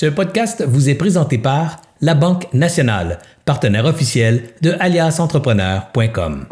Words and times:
Ce 0.00 0.06
podcast 0.06 0.64
vous 0.66 0.88
est 0.88 0.94
présenté 0.94 1.36
par 1.36 1.76
La 2.00 2.14
Banque 2.14 2.46
Nationale, 2.54 3.18
partenaire 3.44 3.84
officiel 3.84 4.44
de 4.62 4.74
aliasentrepreneur.com. 4.80 6.46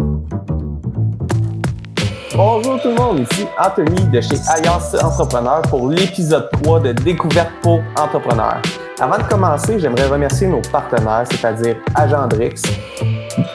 Bonjour 2.36 2.78
tout 2.82 2.88
le 2.88 2.94
monde, 2.94 3.20
ici 3.20 3.46
Anthony 3.58 4.06
de 4.08 4.20
chez 4.20 4.36
Alias 4.48 4.94
Entrepreneur 5.02 5.62
pour 5.62 5.88
l'épisode 5.88 6.50
3 6.62 6.80
de 6.80 6.92
Découverte 6.92 7.48
pour 7.62 7.80
entrepreneurs. 7.98 8.60
Avant 9.00 9.16
de 9.16 9.22
commencer, 9.22 9.80
j'aimerais 9.80 10.08
remercier 10.08 10.46
nos 10.46 10.60
partenaires, 10.70 11.24
c'est-à-dire 11.30 11.76
Agendrix, 11.94 12.60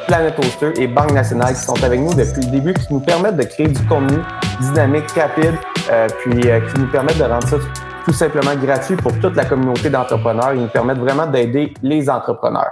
Planet 0.07 0.33
Hoster 0.39 0.73
et 0.81 0.87
Banque 0.87 1.11
Nationale 1.11 1.53
qui 1.53 1.61
sont 1.61 1.83
avec 1.83 1.99
nous 1.99 2.15
depuis 2.15 2.41
le 2.41 2.49
début, 2.49 2.73
qui 2.73 2.91
nous 2.91 3.01
permettent 3.01 3.37
de 3.37 3.43
créer 3.43 3.67
du 3.67 3.85
contenu 3.85 4.17
dynamique, 4.59 5.11
rapide, 5.11 5.53
euh, 5.91 6.07
puis 6.23 6.49
euh, 6.49 6.61
qui 6.61 6.79
nous 6.81 6.87
permettent 6.87 7.19
de 7.19 7.25
rendre 7.25 7.47
ça 7.47 7.57
tout 8.03 8.13
simplement 8.13 8.55
gratuit 8.55 8.95
pour 8.95 9.17
toute 9.19 9.35
la 9.35 9.45
communauté 9.45 9.89
d'entrepreneurs. 9.89 10.53
Ils 10.53 10.61
nous 10.61 10.67
permettent 10.67 10.99
vraiment 10.99 11.25
d'aider 11.25 11.73
les 11.81 12.09
entrepreneurs. 12.09 12.71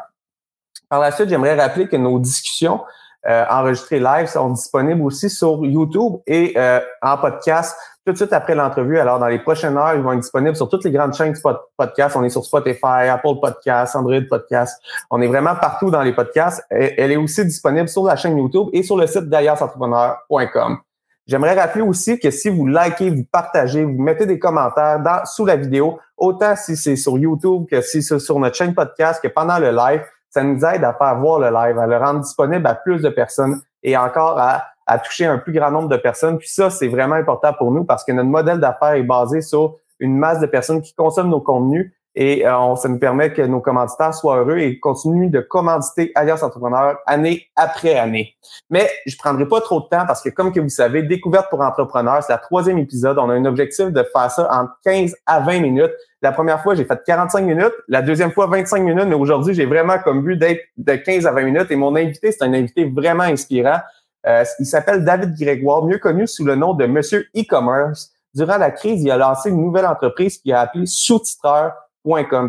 Par 0.89 0.99
la 0.99 1.11
suite, 1.11 1.29
j'aimerais 1.29 1.59
rappeler 1.59 1.87
que 1.87 1.95
nos 1.95 2.19
discussions 2.19 2.81
euh, 3.27 3.45
enregistrées 3.49 3.99
live 3.99 4.27
sont 4.27 4.49
disponibles 4.49 5.01
aussi 5.03 5.29
sur 5.29 5.63
YouTube 5.63 6.15
et 6.25 6.53
euh, 6.57 6.79
en 7.03 7.17
podcast 7.17 7.77
tout 8.03 8.13
de 8.13 8.17
suite 8.17 8.33
après 8.33 8.55
l'entrevue. 8.55 8.97
Alors, 8.97 9.19
dans 9.19 9.27
les 9.27 9.37
prochaines 9.37 9.77
heures, 9.77 9.93
ils 9.93 10.01
vont 10.01 10.11
être 10.13 10.21
disponibles 10.21 10.55
sur 10.55 10.67
toutes 10.67 10.83
les 10.83 10.91
grandes 10.91 11.13
chaînes 11.13 11.33
de 11.33 11.39
podcast. 11.77 12.15
On 12.17 12.23
est 12.23 12.29
sur 12.29 12.43
Spotify, 12.43 13.07
Apple 13.09 13.39
Podcasts, 13.39 13.95
Android 13.95 14.21
Podcasts. 14.27 14.81
On 15.11 15.21
est 15.21 15.27
vraiment 15.27 15.55
partout 15.55 15.91
dans 15.91 16.01
les 16.01 16.13
podcasts. 16.13 16.65
Elle 16.69 17.11
est 17.11 17.17
aussi 17.17 17.45
disponible 17.45 17.87
sur 17.87 18.03
la 18.03 18.15
chaîne 18.15 18.37
YouTube 18.37 18.69
et 18.73 18.81
sur 18.81 18.97
le 18.97 19.05
site 19.05 19.29
d'ailleurs-entrepreneur.com. 19.29 20.79
J'aimerais 21.27 21.59
rappeler 21.59 21.81
aussi 21.81 22.19
que 22.19 22.31
si 22.31 22.49
vous 22.49 22.67
likez, 22.67 23.09
vous 23.09 23.25
partagez, 23.31 23.83
vous 23.83 24.01
mettez 24.01 24.25
des 24.25 24.39
commentaires 24.39 24.99
dans, 24.99 25.23
sous 25.25 25.45
la 25.45 25.55
vidéo, 25.55 25.99
autant 26.17 26.55
si 26.55 26.75
c'est 26.75 26.95
sur 26.95 27.17
YouTube 27.17 27.65
que 27.69 27.81
si 27.81 28.01
c'est 28.01 28.19
sur 28.19 28.39
notre 28.39 28.55
chaîne 28.55 28.73
podcast, 28.73 29.21
que 29.21 29.27
pendant 29.27 29.59
le 29.59 29.71
live, 29.71 30.01
ça 30.29 30.43
nous 30.43 30.63
aide 30.65 30.83
à 30.83 30.93
faire 30.93 31.15
voir 31.17 31.39
le 31.39 31.49
live, 31.49 31.77
à 31.77 31.87
le 31.87 31.97
rendre 31.97 32.21
disponible 32.21 32.65
à 32.65 32.75
plus 32.75 33.01
de 33.01 33.09
personnes 33.09 33.61
et 33.83 33.95
encore 33.97 34.39
à, 34.39 34.63
à 34.87 34.99
toucher 34.99 35.25
un 35.25 35.37
plus 35.37 35.53
grand 35.53 35.71
nombre 35.71 35.89
de 35.89 35.97
personnes. 35.97 36.37
Puis 36.37 36.49
ça, 36.49 36.69
c'est 36.69 36.87
vraiment 36.87 37.15
important 37.15 37.53
pour 37.53 37.71
nous 37.71 37.83
parce 37.83 38.03
que 38.03 38.11
notre 38.11 38.29
modèle 38.29 38.59
d'affaires 38.59 38.93
est 38.93 39.03
basé 39.03 39.41
sur 39.41 39.75
une 39.99 40.17
masse 40.17 40.39
de 40.39 40.47
personnes 40.47 40.81
qui 40.81 40.93
consomment 40.95 41.29
nos 41.29 41.41
contenus 41.41 41.93
et 42.13 42.45
euh, 42.45 42.75
ça 42.75 42.89
nous 42.89 42.99
permet 42.99 43.31
que 43.31 43.41
nos 43.41 43.61
commanditaires 43.61 44.13
soient 44.13 44.37
heureux 44.37 44.57
et 44.57 44.79
continuent 44.79 45.29
de 45.29 45.39
commanditer 45.39 46.11
Alliance 46.15 46.43
Entrepreneur 46.43 46.97
année 47.05 47.47
après 47.55 47.97
année. 47.97 48.35
Mais 48.69 48.89
je 49.05 49.15
prendrai 49.17 49.47
pas 49.47 49.61
trop 49.61 49.79
de 49.79 49.85
temps 49.85 50.05
parce 50.05 50.21
que 50.21 50.29
comme 50.29 50.51
que 50.51 50.59
vous 50.59 50.69
savez, 50.69 51.03
Découverte 51.03 51.49
pour 51.49 51.61
entrepreneurs, 51.61 52.21
c'est 52.23 52.33
la 52.33 52.37
troisième 52.37 52.77
épisode. 52.79 53.17
On 53.17 53.29
a 53.29 53.33
un 53.33 53.45
objectif 53.45 53.87
de 53.87 54.03
faire 54.03 54.29
ça 54.29 54.47
en 54.51 54.67
15 54.83 55.15
à 55.25 55.39
20 55.39 55.61
minutes. 55.61 55.91
La 56.21 56.31
première 56.31 56.61
fois, 56.61 56.75
j'ai 56.75 56.85
fait 56.85 56.99
45 57.05 57.41
minutes. 57.41 57.73
La 57.87 58.01
deuxième 58.01 58.31
fois, 58.31 58.47
25 58.47 58.83
minutes. 58.83 59.05
Mais 59.07 59.15
aujourd'hui, 59.15 59.53
j'ai 59.53 59.65
vraiment 59.65 59.97
comme 59.99 60.21
but 60.21 60.37
d'être 60.37 60.61
de 60.77 60.95
15 60.95 61.25
à 61.25 61.31
20 61.31 61.43
minutes. 61.43 61.71
Et 61.71 61.75
mon 61.75 61.95
invité, 61.95 62.31
c'est 62.31 62.43
un 62.43 62.53
invité 62.53 62.85
vraiment 62.85 63.23
inspirant. 63.23 63.79
Euh, 64.27 64.43
il 64.59 64.65
s'appelle 64.65 65.03
David 65.03 65.33
Grégoire, 65.39 65.83
mieux 65.83 65.97
connu 65.97 66.27
sous 66.27 66.45
le 66.45 66.55
nom 66.55 66.73
de 66.73 66.85
Monsieur 66.85 67.27
E-commerce. 67.35 68.11
Durant 68.33 68.57
la 68.57 68.71
crise, 68.71 69.01
il 69.03 69.11
a 69.11 69.17
lancé 69.17 69.49
une 69.49 69.61
nouvelle 69.61 69.85
entreprise 69.85 70.37
qu'il 70.37 70.53
a 70.53 70.61
appelée 70.61 70.85
Sous-titreur 70.85 71.73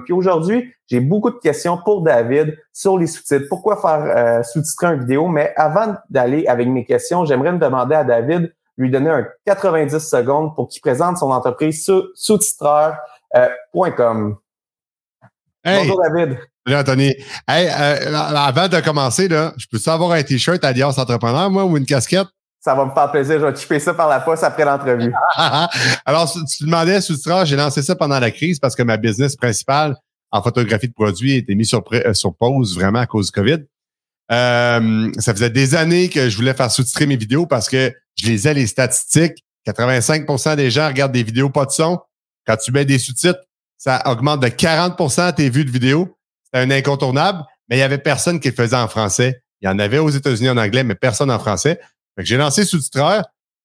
puis 0.05 0.13
aujourd'hui, 0.13 0.73
j'ai 0.87 1.01
beaucoup 1.01 1.31
de 1.31 1.39
questions 1.39 1.79
pour 1.85 2.03
David 2.03 2.57
sur 2.73 2.99
les 2.99 3.07
sous-titres. 3.07 3.47
Pourquoi 3.49 3.81
faire 3.81 4.03
euh, 4.05 4.43
sous-titrer 4.43 4.95
une 4.95 5.01
vidéo? 5.01 5.29
Mais 5.29 5.53
avant 5.57 5.95
d'aller 6.11 6.47
avec 6.47 6.69
mes 6.69 6.85
questions, 6.85 7.25
j'aimerais 7.25 7.53
me 7.53 7.59
demander 7.59 7.95
à 7.95 8.05
David, 8.05 8.55
lui 8.77 8.91
donner 8.91 9.11
un 9.11 9.27
90 9.47 9.99
secondes 9.99 10.55
pour 10.55 10.69
qu'il 10.69 10.81
présente 10.81 11.19
son 11.19 11.31
entreprise 11.31 11.91
sous-titreur.com. 12.15 14.37
Euh, 15.67 15.79
Bonjour 15.79 16.03
David. 16.03 16.39
Salut 16.67 16.79
Anthony. 16.79 17.15
Hey, 17.49 17.69
euh, 17.69 18.17
avant 18.17 18.69
de 18.69 18.81
commencer, 18.81 19.29
là, 19.29 19.53
je 19.57 19.67
peux 19.71 19.79
savoir 19.79 20.13
un 20.13 20.23
t-shirt 20.23 20.63
Alliance 20.65 20.99
Entrepreneur, 20.99 21.51
moi, 21.51 21.65
ou 21.65 21.77
une 21.77 21.87
casquette? 21.87 22.29
Ça 22.63 22.77
va 22.77 22.85
me 22.85 22.93
faire 22.93 23.11
plaisir. 23.11 23.41
Je 23.41 23.47
vais 23.47 23.57
chipper 23.57 23.81
ça 23.81 23.93
par 23.93 24.09
la 24.09 24.21
poste 24.21 24.45
après 24.45 24.65
l'entrevue. 24.65 25.13
Alors, 26.07 26.33
tu 26.33 26.65
demandais 26.65 27.01
sous 27.01 27.17
j'ai 27.45 27.57
lancé 27.57 27.83
ça 27.83 27.97
pendant 27.97 28.21
la 28.21 28.31
crise 28.31 28.61
parce 28.61 28.77
que 28.77 28.85
ma 28.85 28.97
business 28.97 29.35
principale 29.35 29.97
en 30.31 30.41
photographie 30.43 30.87
de 30.87 30.93
produits 30.93 31.35
était 31.35 31.57
mise 31.57 31.69
sur, 31.69 31.83
euh, 31.93 32.15
sur 32.15 32.33
pause 32.37 32.77
vraiment 32.77 33.01
à 33.01 33.07
cause 33.07 33.27
du 33.27 33.33
COVID. 33.33 33.65
Euh, 34.31 35.11
ça 35.19 35.35
faisait 35.35 35.51
des 35.51 35.75
années 35.75 36.09
que 36.09 36.31
je 36.31 36.37
voulais 36.37 36.55
faire 36.55 36.71
sous-titrer 36.71 37.07
mes 37.07 37.17
vidéos 37.17 37.47
parce 37.47 37.69
que 37.69 37.93
je 38.15 38.27
lisais 38.27 38.55
les 38.55 38.69
statistiques. 38.69 39.45
85% 39.67 40.55
des 40.55 40.71
gens 40.71 40.87
regardent 40.87 41.13
des 41.13 41.25
vidéos 41.25 41.51
pas 41.51 41.67
de 41.67 41.73
son. 41.73 41.99
Quand 42.47 42.57
tu 42.57 42.71
mets 42.71 42.85
des 42.85 43.01
sous-titres, 43.01 43.41
ça 43.77 44.03
augmente 44.07 44.41
de 44.41 44.47
40% 44.47 45.35
tes 45.35 45.51
vues 45.51 45.65
de 45.65 45.71
vidéos. 45.71 46.17
C'est 46.53 46.61
un 46.61 46.71
incontournable, 46.71 47.43
mais 47.69 47.77
il 47.77 47.81
y 47.81 47.83
avait 47.83 47.99
personne 47.99 48.39
qui 48.39 48.51
le 48.51 48.55
faisait 48.55 48.77
en 48.77 48.87
français. 48.87 49.43
Il 49.61 49.67
y 49.67 49.69
en 49.69 49.81
avait 49.81 49.99
aux 49.99 50.11
États-Unis 50.11 50.51
en 50.51 50.57
anglais, 50.57 50.85
mais 50.85 50.95
personne 50.95 51.31
en 51.31 51.41
français 51.41 51.81
j'ai 52.19 52.37
lancé 52.37 52.65
sous-titreur, 52.65 53.25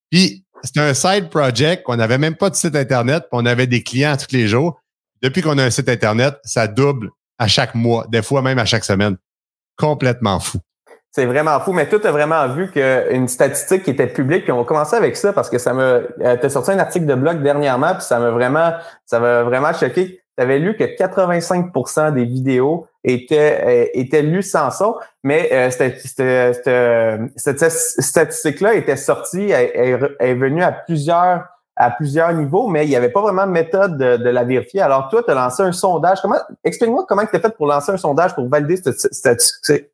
puis 0.09 0.45
c'était 0.63 0.79
un 0.79 0.93
side 0.93 1.29
project, 1.29 1.83
on 1.87 1.95
n'avait 1.95 2.17
même 2.17 2.35
pas 2.35 2.49
de 2.49 2.55
site 2.55 2.75
Internet, 2.75 3.23
puis 3.23 3.29
on 3.31 3.45
avait 3.45 3.67
des 3.67 3.83
clients 3.83 4.17
tous 4.17 4.35
les 4.35 4.47
jours. 4.47 4.79
Depuis 5.21 5.41
qu'on 5.41 5.57
a 5.57 5.63
un 5.63 5.69
site 5.69 5.89
Internet, 5.89 6.35
ça 6.43 6.67
double 6.67 7.09
à 7.37 7.47
chaque 7.47 7.75
mois, 7.75 8.05
des 8.09 8.21
fois 8.21 8.41
même 8.41 8.59
à 8.59 8.65
chaque 8.65 8.83
semaine. 8.83 9.17
Complètement 9.77 10.39
fou. 10.39 10.59
C'est 11.11 11.25
vraiment 11.25 11.59
fou, 11.59 11.73
mais 11.73 11.87
toi, 11.89 11.99
tu 11.99 12.07
as 12.07 12.11
vraiment 12.11 12.47
vu 12.49 12.69
qu'une 12.69 13.27
statistique 13.27 13.83
qui 13.83 13.91
était 13.91 14.07
publique, 14.07 14.43
puis 14.43 14.51
on 14.51 14.59
va 14.59 14.65
commencer 14.65 14.95
avec 14.95 15.15
ça 15.15 15.33
parce 15.33 15.49
que 15.49 15.57
ça 15.57 15.73
me. 15.73 16.07
Euh, 16.21 16.49
sorti 16.49 16.71
un 16.71 16.79
article 16.79 17.05
de 17.05 17.15
blog 17.15 17.41
dernièrement, 17.41 17.93
puis 17.93 18.03
ça 18.03 18.19
m'a 18.19 18.29
vraiment, 18.29 18.73
ça 19.05 19.19
m'a 19.19 19.43
vraiment 19.43 19.73
choqué 19.73 20.21
tu 20.37 20.43
avais 20.43 20.59
lu 20.59 20.75
que 20.75 20.83
85% 20.83 22.13
des 22.13 22.25
vidéos 22.25 22.85
étaient, 23.03 23.63
euh, 23.65 23.87
étaient 23.93 24.21
lues 24.21 24.43
sans 24.43 24.69
son, 24.69 24.95
mais 25.23 25.49
euh, 25.51 25.71
cette, 25.71 25.99
statistique-là 27.97 28.75
était 28.75 28.97
sortie, 28.97 29.49
elle, 29.49 30.15
est 30.19 30.35
venue 30.35 30.63
à 30.63 30.71
plusieurs 30.71 31.45
à 31.79 31.91
plusieurs 31.91 32.33
niveaux, 32.33 32.67
mais 32.67 32.85
il 32.85 32.89
n'y 32.89 32.95
avait 32.95 33.11
pas 33.11 33.21
vraiment 33.21 33.45
de 33.45 33.51
méthode 33.51 33.99
de, 33.99 34.29
la 34.29 34.43
vérifier. 34.43 34.81
Alors, 34.81 35.09
toi, 35.09 35.21
tu 35.23 35.29
as 35.29 35.35
lancé 35.35 35.61
un 35.61 35.71
sondage. 35.71 36.17
Comment 36.23 36.39
explique-moi 36.63 37.05
comment 37.07 37.23
tu 37.23 37.35
as 37.35 37.39
fait 37.39 37.55
pour 37.55 37.67
lancer 37.67 37.91
un 37.91 37.97
sondage 37.97 38.33
pour 38.33 38.49
valider 38.49 38.77
cette 38.77 39.43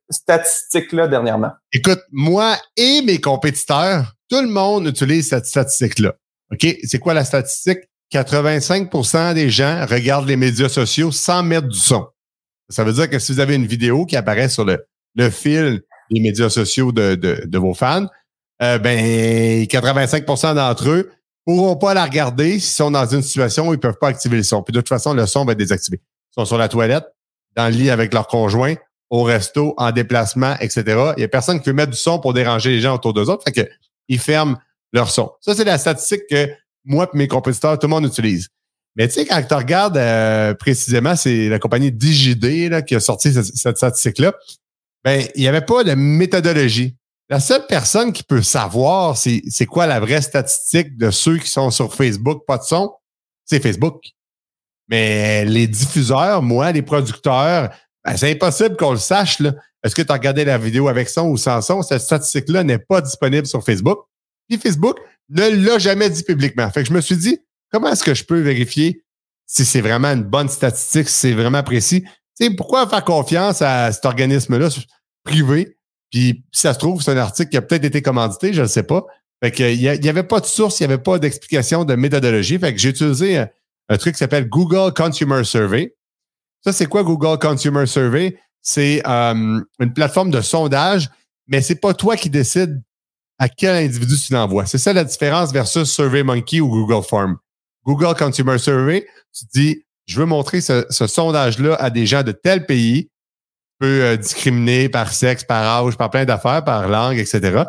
statistique-là 0.09 1.09
dernièrement? 1.09 1.51
Écoute, 1.73 1.99
moi 2.09 2.55
et 2.77 3.01
mes 3.01 3.19
compétiteurs, 3.19 4.13
tout 4.29 4.41
le 4.41 4.47
monde 4.47 4.87
utilise 4.87 5.27
cette 5.27 5.45
statistique-là. 5.45 6.13
OK? 6.53 6.65
C'est 6.85 6.99
quoi 6.99 7.13
la 7.13 7.25
statistique? 7.25 7.79
85% 8.13 9.33
des 9.33 9.49
gens 9.49 9.85
regardent 9.89 10.27
les 10.27 10.35
médias 10.35 10.69
sociaux 10.69 11.11
sans 11.11 11.41
mettre 11.41 11.67
du 11.67 11.79
son. 11.79 12.05
Ça 12.69 12.83
veut 12.83 12.93
dire 12.93 13.09
que 13.09 13.19
si 13.19 13.33
vous 13.33 13.39
avez 13.39 13.55
une 13.55 13.65
vidéo 13.65 14.05
qui 14.05 14.15
apparaît 14.15 14.49
sur 14.49 14.65
le, 14.65 14.85
le 15.15 15.29
fil 15.29 15.81
des 16.11 16.19
médias 16.19 16.49
sociaux 16.49 16.91
de, 16.91 17.15
de, 17.15 17.57
vos 17.57 17.73
fans, 17.73 18.07
euh, 18.61 18.77
ben 18.77 19.63
85% 19.63 20.55
d'entre 20.55 20.89
eux 20.89 21.11
pourront 21.45 21.75
pas 21.75 21.93
la 21.93 22.05
regarder 22.05 22.51
s'ils 22.59 22.61
sont 22.61 22.91
dans 22.91 23.05
une 23.05 23.21
situation 23.21 23.67
où 23.67 23.73
ils 23.73 23.79
peuvent 23.79 23.97
pas 23.99 24.07
activer 24.07 24.37
le 24.37 24.43
son. 24.43 24.61
Puis 24.63 24.71
de 24.71 24.79
toute 24.79 24.89
façon, 24.89 25.13
le 25.13 25.25
son 25.25 25.43
va 25.43 25.53
être 25.53 25.57
désactivé. 25.57 25.99
Ils 25.99 26.41
sont 26.41 26.45
sur 26.45 26.57
la 26.57 26.69
toilette, 26.69 27.05
dans 27.55 27.65
le 27.65 27.75
lit 27.75 27.89
avec 27.89 28.13
leur 28.13 28.27
conjoint, 28.27 28.75
au 29.09 29.23
resto, 29.23 29.73
en 29.77 29.91
déplacement, 29.91 30.55
etc. 30.59 30.83
Il 31.17 31.21
y 31.21 31.23
a 31.23 31.27
personne 31.27 31.59
qui 31.59 31.69
veut 31.69 31.75
mettre 31.75 31.91
du 31.91 31.97
son 31.97 32.19
pour 32.19 32.33
déranger 32.33 32.69
les 32.69 32.79
gens 32.79 32.95
autour 32.95 33.13
d'eux 33.13 33.29
autres. 33.29 33.43
Fait 33.43 33.51
que 33.51 33.69
ils 34.07 34.19
ferment 34.19 34.57
leur 34.93 35.09
son. 35.09 35.31
Ça, 35.41 35.55
c'est 35.55 35.63
la 35.63 35.77
statistique 35.77 36.23
que 36.29 36.49
moi 36.85 37.09
et 37.13 37.17
mes 37.17 37.27
compétiteurs, 37.27 37.77
tout 37.79 37.87
le 37.87 37.91
monde 37.91 38.05
utilise. 38.05 38.49
Mais 38.95 39.07
tu 39.07 39.15
sais, 39.15 39.25
quand 39.25 39.41
tu 39.41 39.53
regardes 39.53 39.97
euh, 39.97 40.53
précisément, 40.53 41.15
c'est 41.15 41.49
la 41.49 41.59
compagnie 41.59 41.91
DigiD 41.91 42.85
qui 42.85 42.95
a 42.95 42.99
sorti 42.99 43.33
cette, 43.33 43.77
statistique-là. 43.77 44.33
Ben, 45.03 45.25
il 45.35 45.41
n'y 45.41 45.47
avait 45.47 45.61
pas 45.61 45.83
de 45.83 45.93
méthodologie. 45.93 46.95
La 47.29 47.39
seule 47.39 47.65
personne 47.67 48.13
qui 48.13 48.23
peut 48.23 48.43
savoir 48.43 49.17
c'est 49.17 49.65
quoi 49.65 49.87
la 49.87 49.99
vraie 49.99 50.21
statistique 50.21 50.97
de 50.97 51.09
ceux 51.09 51.37
qui 51.37 51.49
sont 51.49 51.71
sur 51.71 51.95
Facebook, 51.95 52.45
pas 52.45 52.57
de 52.57 52.63
son, 52.63 52.93
c'est 53.45 53.59
Facebook. 53.59 54.03
Mais 54.89 55.45
les 55.45 55.67
diffuseurs, 55.67 56.43
moi, 56.43 56.71
les 56.71 56.81
producteurs, 56.81 57.69
ben, 58.05 58.17
c'est 58.17 58.31
impossible 58.31 58.75
qu'on 58.75 58.91
le 58.91 58.97
sache. 58.97 59.41
Est-ce 59.83 59.95
que 59.95 60.01
tu 60.01 60.11
as 60.11 60.15
regardé 60.15 60.45
la 60.45 60.57
vidéo 60.57 60.87
avec 60.87 61.09
son 61.09 61.29
ou 61.29 61.37
sans 61.37 61.61
son? 61.61 61.81
Cette 61.81 62.01
statistique-là 62.01 62.63
n'est 62.63 62.79
pas 62.79 63.01
disponible 63.01 63.47
sur 63.47 63.63
Facebook. 63.63 64.05
Puis 64.47 64.59
Facebook, 64.59 64.97
ne 65.29 65.49
l'a 65.49 65.79
jamais 65.79 66.09
dit 66.09 66.23
publiquement. 66.23 66.69
Fait 66.69 66.83
que 66.83 66.89
je 66.89 66.93
me 66.93 67.01
suis 67.01 67.17
dit, 67.17 67.39
comment 67.71 67.89
est-ce 67.89 68.03
que 68.03 68.13
je 68.13 68.23
peux 68.23 68.39
vérifier 68.39 69.03
si 69.45 69.65
c'est 69.65 69.81
vraiment 69.81 70.09
une 70.09 70.23
bonne 70.23 70.49
statistique, 70.49 71.09
si 71.09 71.15
c'est 71.15 71.33
vraiment 71.33 71.63
précis? 71.63 72.05
Tu 72.39 72.55
pourquoi 72.55 72.87
faire 72.87 73.03
confiance 73.03 73.61
à 73.61 73.91
cet 73.91 74.05
organisme-là 74.05 74.69
privé? 75.23 75.77
Puis, 76.11 76.43
si 76.51 76.61
ça 76.61 76.73
se 76.73 76.79
trouve, 76.79 77.01
c'est 77.01 77.11
un 77.11 77.17
article 77.17 77.49
qui 77.49 77.57
a 77.57 77.61
peut-être 77.61 77.85
été 77.85 78.01
commandité, 78.01 78.53
je 78.53 78.61
ne 78.61 78.67
sais 78.67 78.83
pas. 78.83 79.05
Fait 79.43 79.51
que, 79.51 79.63
il 79.63 80.01
n'y 80.01 80.09
avait 80.09 80.23
pas 80.23 80.39
de 80.39 80.45
source, 80.45 80.79
il 80.79 80.87
n'y 80.87 80.93
avait 80.93 81.01
pas 81.01 81.19
d'explication 81.19 81.85
de 81.85 81.95
méthodologie. 81.95 82.57
Fait 82.59 82.73
que 82.73 82.79
j'ai 82.79 82.89
utilisé 82.89 83.37
un, 83.37 83.49
un, 83.89 83.97
truc 83.97 84.13
qui 84.13 84.19
s'appelle 84.19 84.47
Google 84.47 84.93
Consumer 84.93 85.43
Survey. 85.43 85.95
Ça, 86.63 86.71
c'est 86.71 86.85
quoi 86.85 87.03
Google 87.03 87.39
Consumer 87.39 87.85
Survey? 87.85 88.39
C'est 88.61 89.01
euh, 89.05 89.59
une 89.79 89.93
plateforme 89.93 90.31
de 90.31 90.39
sondage, 90.39 91.09
mais 91.47 91.61
c'est 91.61 91.75
pas 91.75 91.93
toi 91.93 92.15
qui 92.15 92.29
décides 92.29 92.81
à 93.43 93.49
quel 93.49 93.75
individu 93.75 94.15
tu 94.17 94.31
l'envoies. 94.31 94.65
C'est 94.65 94.77
ça 94.77 94.93
la 94.93 95.03
différence 95.03 95.51
versus 95.51 95.91
SurveyMonkey 95.91 96.61
ou 96.61 96.69
Google 96.69 97.05
Form. 97.05 97.35
Google 97.85 98.15
Consumer 98.17 98.57
Survey, 98.57 99.05
tu 99.37 99.43
dis 99.53 99.83
je 100.05 100.17
veux 100.17 100.25
montrer 100.25 100.61
ce, 100.61 100.85
sondage-là 100.89 101.75
à 101.75 101.89
des 101.89 102.05
gens 102.05 102.23
de 102.23 102.31
tel 102.31 102.65
pays. 102.65 103.03
Tu 103.03 103.77
peux 103.79 104.01
euh, 104.03 104.15
discriminer 104.15 104.87
par 104.87 105.11
sexe, 105.11 105.43
par 105.43 105.85
âge, 105.85 105.97
par 105.97 106.09
plein 106.09 106.23
d'affaires, 106.23 106.63
par 106.63 106.87
langue, 106.87 107.17
etc. 107.17 107.63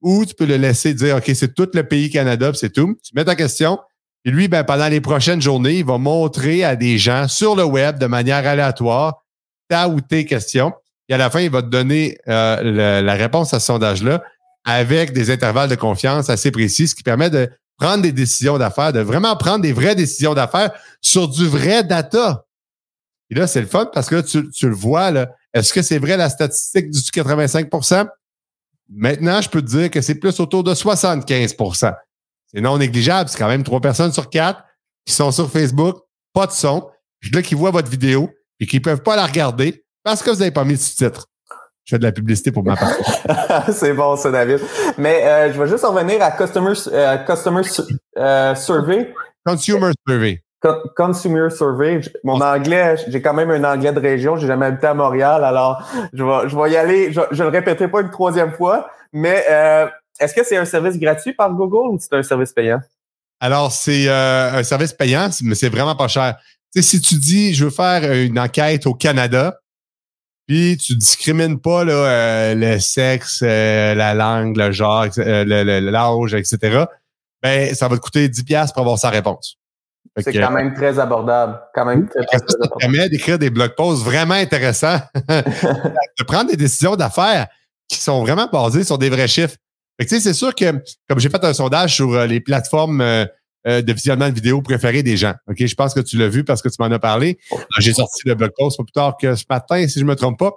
Ou 0.00 0.26
tu 0.26 0.34
peux 0.34 0.44
le 0.44 0.56
laisser 0.56 0.92
dire, 0.92 1.16
OK, 1.16 1.30
c'est 1.34 1.54
tout 1.54 1.68
le 1.72 1.86
pays 1.86 2.10
Canada, 2.10 2.50
c'est 2.54 2.72
tout. 2.72 2.96
Tu 3.04 3.12
mets 3.14 3.24
ta 3.24 3.36
question. 3.36 3.78
Et 4.24 4.30
lui, 4.32 4.48
ben, 4.48 4.64
pendant 4.64 4.88
les 4.88 5.00
prochaines 5.00 5.40
journées, 5.40 5.78
il 5.78 5.84
va 5.84 5.98
montrer 5.98 6.64
à 6.64 6.74
des 6.74 6.98
gens 6.98 7.28
sur 7.28 7.54
le 7.54 7.64
web 7.64 7.96
de 7.96 8.06
manière 8.06 8.44
aléatoire 8.44 9.22
ta 9.68 9.88
ou 9.88 10.00
tes 10.00 10.24
questions. 10.24 10.72
Et 11.08 11.14
à 11.14 11.16
la 11.16 11.30
fin, 11.30 11.40
il 11.40 11.50
va 11.50 11.62
te 11.62 11.68
donner 11.68 12.18
euh, 12.26 13.00
la 13.02 13.14
réponse 13.14 13.54
à 13.54 13.60
ce 13.60 13.66
sondage-là 13.66 14.20
avec 14.64 15.12
des 15.12 15.30
intervalles 15.30 15.70
de 15.70 15.74
confiance 15.74 16.30
assez 16.30 16.50
précis, 16.50 16.88
ce 16.88 16.94
qui 16.94 17.02
permet 17.02 17.30
de 17.30 17.50
prendre 17.78 18.02
des 18.02 18.12
décisions 18.12 18.58
d'affaires, 18.58 18.92
de 18.92 19.00
vraiment 19.00 19.36
prendre 19.36 19.60
des 19.60 19.72
vraies 19.72 19.94
décisions 19.94 20.34
d'affaires 20.34 20.72
sur 21.00 21.28
du 21.28 21.46
vrai 21.46 21.82
data. 21.82 22.44
Et 23.30 23.34
là, 23.34 23.46
c'est 23.46 23.60
le 23.60 23.66
fun 23.66 23.86
parce 23.92 24.08
que 24.08 24.20
tu, 24.20 24.50
tu 24.50 24.68
le 24.68 24.74
vois, 24.74 25.10
là. 25.10 25.34
Est-ce 25.54 25.72
que 25.72 25.82
c'est 25.82 25.98
vrai 25.98 26.16
la 26.16 26.30
statistique 26.30 26.90
du 26.90 26.98
85% 26.98 28.08
Maintenant, 28.94 29.40
je 29.40 29.48
peux 29.48 29.62
te 29.62 29.66
dire 29.66 29.90
que 29.90 30.00
c'est 30.00 30.14
plus 30.14 30.38
autour 30.40 30.64
de 30.64 30.74
75% 30.74 31.94
C'est 32.52 32.60
non 32.60 32.78
négligeable. 32.78 33.28
C'est 33.30 33.38
quand 33.38 33.48
même 33.48 33.64
trois 33.64 33.80
personnes 33.80 34.12
sur 34.12 34.28
quatre 34.28 34.62
qui 35.06 35.14
sont 35.14 35.32
sur 35.32 35.50
Facebook, 35.50 35.96
pas 36.32 36.46
de 36.46 36.52
son, 36.52 36.88
là, 37.32 37.42
qui 37.42 37.54
voient 37.54 37.70
votre 37.70 37.90
vidéo 37.90 38.30
et 38.60 38.66
qui 38.66 38.76
ne 38.76 38.82
peuvent 38.82 39.02
pas 39.02 39.16
la 39.16 39.26
regarder 39.26 39.84
parce 40.04 40.22
que 40.22 40.30
vous 40.30 40.38
n'avez 40.38 40.50
pas 40.50 40.64
mis 40.64 40.74
de 40.74 40.78
sous-titres. 40.78 41.26
Je 41.84 41.96
fais 41.96 41.98
de 41.98 42.04
la 42.04 42.12
publicité 42.12 42.52
pour 42.52 42.64
ma 42.64 42.76
part. 42.76 42.92
c'est 43.72 43.92
bon, 43.92 44.16
ça, 44.16 44.30
David. 44.30 44.60
Mais 44.98 45.24
euh, 45.24 45.52
je 45.52 45.60
vais 45.60 45.68
juste 45.68 45.84
revenir 45.84 46.22
à 46.22 46.30
Customer, 46.30 46.74
euh, 46.92 47.18
customer 47.18 47.62
euh, 48.18 48.54
Survey. 48.54 49.12
Consumer 49.44 49.90
Survey. 50.06 50.42
consumer 50.96 51.50
Survey. 51.50 52.00
Mon 52.22 52.40
anglais, 52.40 52.94
j'ai 53.08 53.20
quand 53.20 53.34
même 53.34 53.50
un 53.50 53.64
anglais 53.64 53.92
de 53.92 53.98
région. 53.98 54.36
J'ai 54.36 54.46
jamais 54.46 54.66
habité 54.66 54.86
à 54.86 54.94
Montréal, 54.94 55.44
alors 55.44 55.82
je 56.12 56.22
vais, 56.22 56.48
je 56.48 56.56
vais 56.56 56.70
y 56.70 56.76
aller. 56.76 57.12
Je, 57.12 57.20
ne 57.20 57.42
le 57.42 57.48
répéterai 57.48 57.90
pas 57.90 58.00
une 58.00 58.10
troisième 58.10 58.52
fois. 58.52 58.88
Mais 59.12 59.44
est-ce 60.20 60.34
que 60.34 60.44
c'est 60.44 60.56
un 60.56 60.64
service 60.64 60.98
gratuit 60.98 61.32
par 61.32 61.52
Google 61.52 61.94
ou 61.94 61.98
c'est 61.98 62.14
un 62.14 62.22
service 62.22 62.52
payant? 62.52 62.80
Alors, 63.40 63.72
c'est 63.72 64.08
un 64.08 64.62
service 64.62 64.92
payant, 64.92 65.28
mais 65.42 65.56
c'est 65.56 65.68
vraiment 65.68 65.96
pas 65.96 66.06
cher. 66.06 66.36
Si 66.76 67.00
tu 67.00 67.16
dis, 67.16 67.54
je 67.54 67.64
veux 67.64 67.70
faire 67.70 68.10
une 68.12 68.38
enquête 68.38 68.86
au 68.86 68.94
Canada, 68.94 69.58
puis 70.46 70.76
tu 70.76 70.96
discrimines 70.96 71.60
pas 71.60 71.84
là, 71.84 71.92
euh, 71.92 72.54
le 72.54 72.78
sexe, 72.80 73.42
euh, 73.42 73.94
la 73.94 74.14
langue, 74.14 74.56
le 74.56 74.72
genre, 74.72 75.06
euh, 75.18 75.44
l'âge, 75.80 76.34
etc. 76.34 76.84
Ben, 77.42 77.74
ça 77.74 77.88
va 77.88 77.96
te 77.96 78.00
coûter 78.00 78.28
10 78.28 78.44
pièces 78.44 78.72
pour 78.72 78.82
avoir 78.82 78.98
sa 78.98 79.10
réponse. 79.10 79.56
C'est 80.16 80.32
quand 80.34 80.50
même 80.50 80.74
très 80.74 80.98
abordable. 80.98 81.58
Quand 81.74 81.86
même 81.86 82.06
très, 82.08 82.24
très, 82.26 82.38
ça 82.38 82.68
permet 82.78 83.08
d'écrire 83.08 83.38
des 83.38 83.50
blog 83.50 83.74
posts 83.76 84.02
vraiment 84.02 84.34
intéressants, 84.34 84.98
de 85.28 86.24
prendre 86.24 86.50
des 86.50 86.56
décisions 86.56 86.96
d'affaires 86.96 87.46
qui 87.88 87.98
sont 87.98 88.22
vraiment 88.22 88.46
basées 88.46 88.84
sur 88.84 88.98
des 88.98 89.08
vrais 89.08 89.28
chiffres. 89.28 89.56
c'est 89.98 90.34
sûr 90.34 90.54
que, 90.54 90.82
comme 91.08 91.18
j'ai 91.18 91.30
fait 91.30 91.42
un 91.42 91.54
sondage 91.54 91.94
sur 91.94 92.26
les 92.26 92.40
plateformes 92.40 93.26
euh, 93.66 93.82
de 93.82 93.92
visionnement 93.92 94.28
de 94.28 94.34
vidéos 94.34 94.62
préférées 94.62 95.02
des 95.02 95.16
gens. 95.16 95.34
OK, 95.48 95.64
je 95.64 95.74
pense 95.74 95.94
que 95.94 96.00
tu 96.00 96.16
l'as 96.16 96.28
vu 96.28 96.44
parce 96.44 96.62
que 96.62 96.68
tu 96.68 96.76
m'en 96.80 96.86
as 96.86 96.98
parlé. 96.98 97.38
J'ai 97.78 97.92
sorti 97.92 98.22
le 98.26 98.34
blog 98.34 98.50
post 98.56 98.76
pas 98.76 98.84
plus 98.84 98.92
tard 98.92 99.16
que 99.20 99.34
ce 99.34 99.44
matin, 99.48 99.86
si 99.86 100.00
je 100.00 100.04
me 100.04 100.16
trompe 100.16 100.38
pas. 100.38 100.52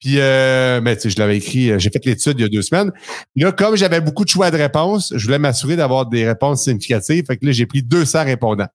Puis, 0.00 0.16
euh, 0.18 0.80
ben, 0.80 0.94
tu 0.94 1.02
sais, 1.02 1.10
je 1.10 1.18
l'avais 1.18 1.38
écrit, 1.38 1.70
euh, 1.70 1.78
j'ai 1.78 1.90
fait 1.90 2.04
l'étude 2.04 2.38
il 2.38 2.42
y 2.42 2.44
a 2.44 2.48
deux 2.48 2.62
semaines. 2.62 2.92
Puis 3.34 3.44
là, 3.44 3.52
comme 3.52 3.76
j'avais 3.76 4.00
beaucoup 4.00 4.24
de 4.24 4.28
choix 4.28 4.50
de 4.50 4.56
réponses, 4.56 5.12
je 5.16 5.24
voulais 5.24 5.38
m'assurer 5.38 5.76
d'avoir 5.76 6.06
des 6.06 6.26
réponses 6.26 6.64
significatives. 6.64 7.24
Fait 7.26 7.36
que 7.36 7.46
là, 7.46 7.52
j'ai 7.52 7.66
pris 7.66 7.82
200 7.82 8.24
répondants. 8.24 8.68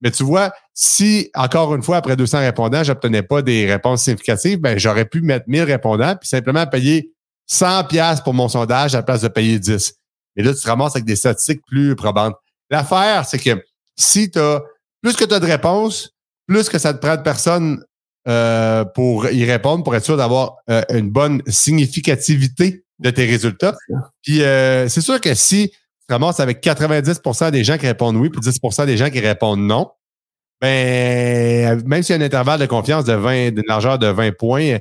Mais 0.00 0.10
tu 0.10 0.22
vois, 0.22 0.52
si, 0.72 1.30
encore 1.34 1.74
une 1.74 1.82
fois, 1.82 1.96
après 1.96 2.16
200 2.16 2.40
répondants, 2.40 2.82
j'obtenais 2.82 3.22
pas 3.22 3.42
des 3.42 3.70
réponses 3.70 4.02
significatives, 4.02 4.58
ben, 4.58 4.78
j'aurais 4.78 5.04
pu 5.04 5.20
mettre 5.20 5.46
1000 5.48 5.62
répondants 5.62 6.16
puis 6.16 6.28
simplement 6.28 6.66
payer 6.66 7.12
100 7.46 7.84
pièces 7.84 8.20
pour 8.20 8.34
mon 8.34 8.48
sondage 8.48 8.94
à 8.94 8.98
la 8.98 9.02
place 9.02 9.22
de 9.22 9.28
payer 9.28 9.58
10. 9.58 9.94
Et 10.36 10.42
là, 10.42 10.52
tu 10.52 10.60
te 10.60 10.66
ramasses 10.66 10.96
avec 10.96 11.04
des 11.04 11.16
statistiques 11.16 11.60
plus 11.66 11.94
probantes. 11.94 12.34
L'affaire, 12.70 13.24
c'est 13.26 13.38
que 13.38 13.62
si 13.96 14.30
tu 14.30 14.38
as 14.38 14.62
plus 15.02 15.16
que 15.16 15.24
tu 15.24 15.34
as 15.34 15.40
de 15.40 15.46
réponses, 15.46 16.14
plus 16.46 16.68
que 16.68 16.78
ça 16.78 16.94
te 16.94 16.98
prend 16.98 17.16
de 17.16 17.22
personnes 17.22 17.84
euh, 18.26 18.84
pour 18.84 19.28
y 19.28 19.44
répondre, 19.44 19.84
pour 19.84 19.94
être 19.94 20.04
sûr 20.04 20.16
d'avoir 20.16 20.56
euh, 20.70 20.82
une 20.90 21.10
bonne 21.10 21.42
significativité 21.46 22.84
de 22.98 23.10
tes 23.10 23.26
résultats. 23.26 23.76
Puis 24.22 24.42
euh, 24.42 24.88
c'est 24.88 25.02
sûr 25.02 25.20
que 25.20 25.34
si 25.34 25.70
tu 25.70 26.12
ramasses 26.12 26.40
avec 26.40 26.62
90% 26.62 27.50
des 27.50 27.64
gens 27.64 27.76
qui 27.76 27.86
répondent 27.86 28.16
oui, 28.16 28.30
puis 28.30 28.40
10% 28.40 28.86
des 28.86 28.96
gens 28.96 29.10
qui 29.10 29.20
répondent 29.20 29.60
non, 29.60 29.90
ben 30.60 31.82
même 31.84 32.02
s'il 32.02 32.16
y 32.16 32.18
a 32.18 32.22
un 32.22 32.24
intervalle 32.24 32.60
de 32.60 32.66
confiance 32.66 33.04
de 33.04 33.12
20, 33.12 33.50
d'une 33.50 33.64
largeur 33.68 33.98
de 33.98 34.06
20 34.06 34.36
points, 34.38 34.78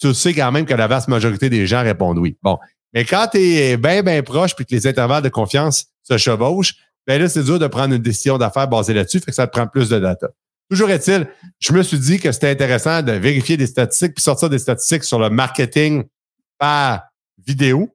tu 0.00 0.14
sais 0.14 0.34
quand 0.34 0.52
même 0.52 0.66
que 0.66 0.74
la 0.74 0.86
vaste 0.86 1.08
majorité 1.08 1.50
des 1.50 1.66
gens 1.66 1.82
répondent 1.82 2.18
oui. 2.18 2.36
Bon. 2.42 2.58
Mais 2.92 3.04
quand 3.04 3.26
tu 3.32 3.38
es 3.38 3.76
bien, 3.76 4.02
bien 4.02 4.22
proche 4.22 4.54
puis 4.54 4.64
que 4.64 4.74
les 4.74 4.86
intervalles 4.86 5.22
de 5.24 5.28
confiance 5.28 5.86
se 6.04 6.16
chevauchent, 6.16 6.74
ben 7.06 7.20
là, 7.20 7.28
c'est 7.28 7.42
dur 7.42 7.58
de 7.58 7.66
prendre 7.66 7.94
une 7.94 8.02
décision 8.02 8.38
d'affaires 8.38 8.68
basée 8.68 8.94
là-dessus, 8.94 9.20
fait 9.20 9.30
que 9.30 9.34
ça 9.34 9.46
te 9.46 9.52
prend 9.52 9.66
plus 9.66 9.88
de 9.88 9.98
data. 9.98 10.28
Toujours 10.70 10.90
est-il, 10.90 11.26
je 11.60 11.72
me 11.72 11.82
suis 11.82 11.98
dit 11.98 12.18
que 12.18 12.32
c'était 12.32 12.50
intéressant 12.50 13.02
de 13.02 13.12
vérifier 13.12 13.56
des 13.56 13.66
statistiques 13.66 14.14
puis 14.14 14.22
sortir 14.22 14.48
des 14.48 14.58
statistiques 14.58 15.04
sur 15.04 15.18
le 15.18 15.28
marketing 15.28 16.04
par 16.58 17.02
vidéo. 17.46 17.90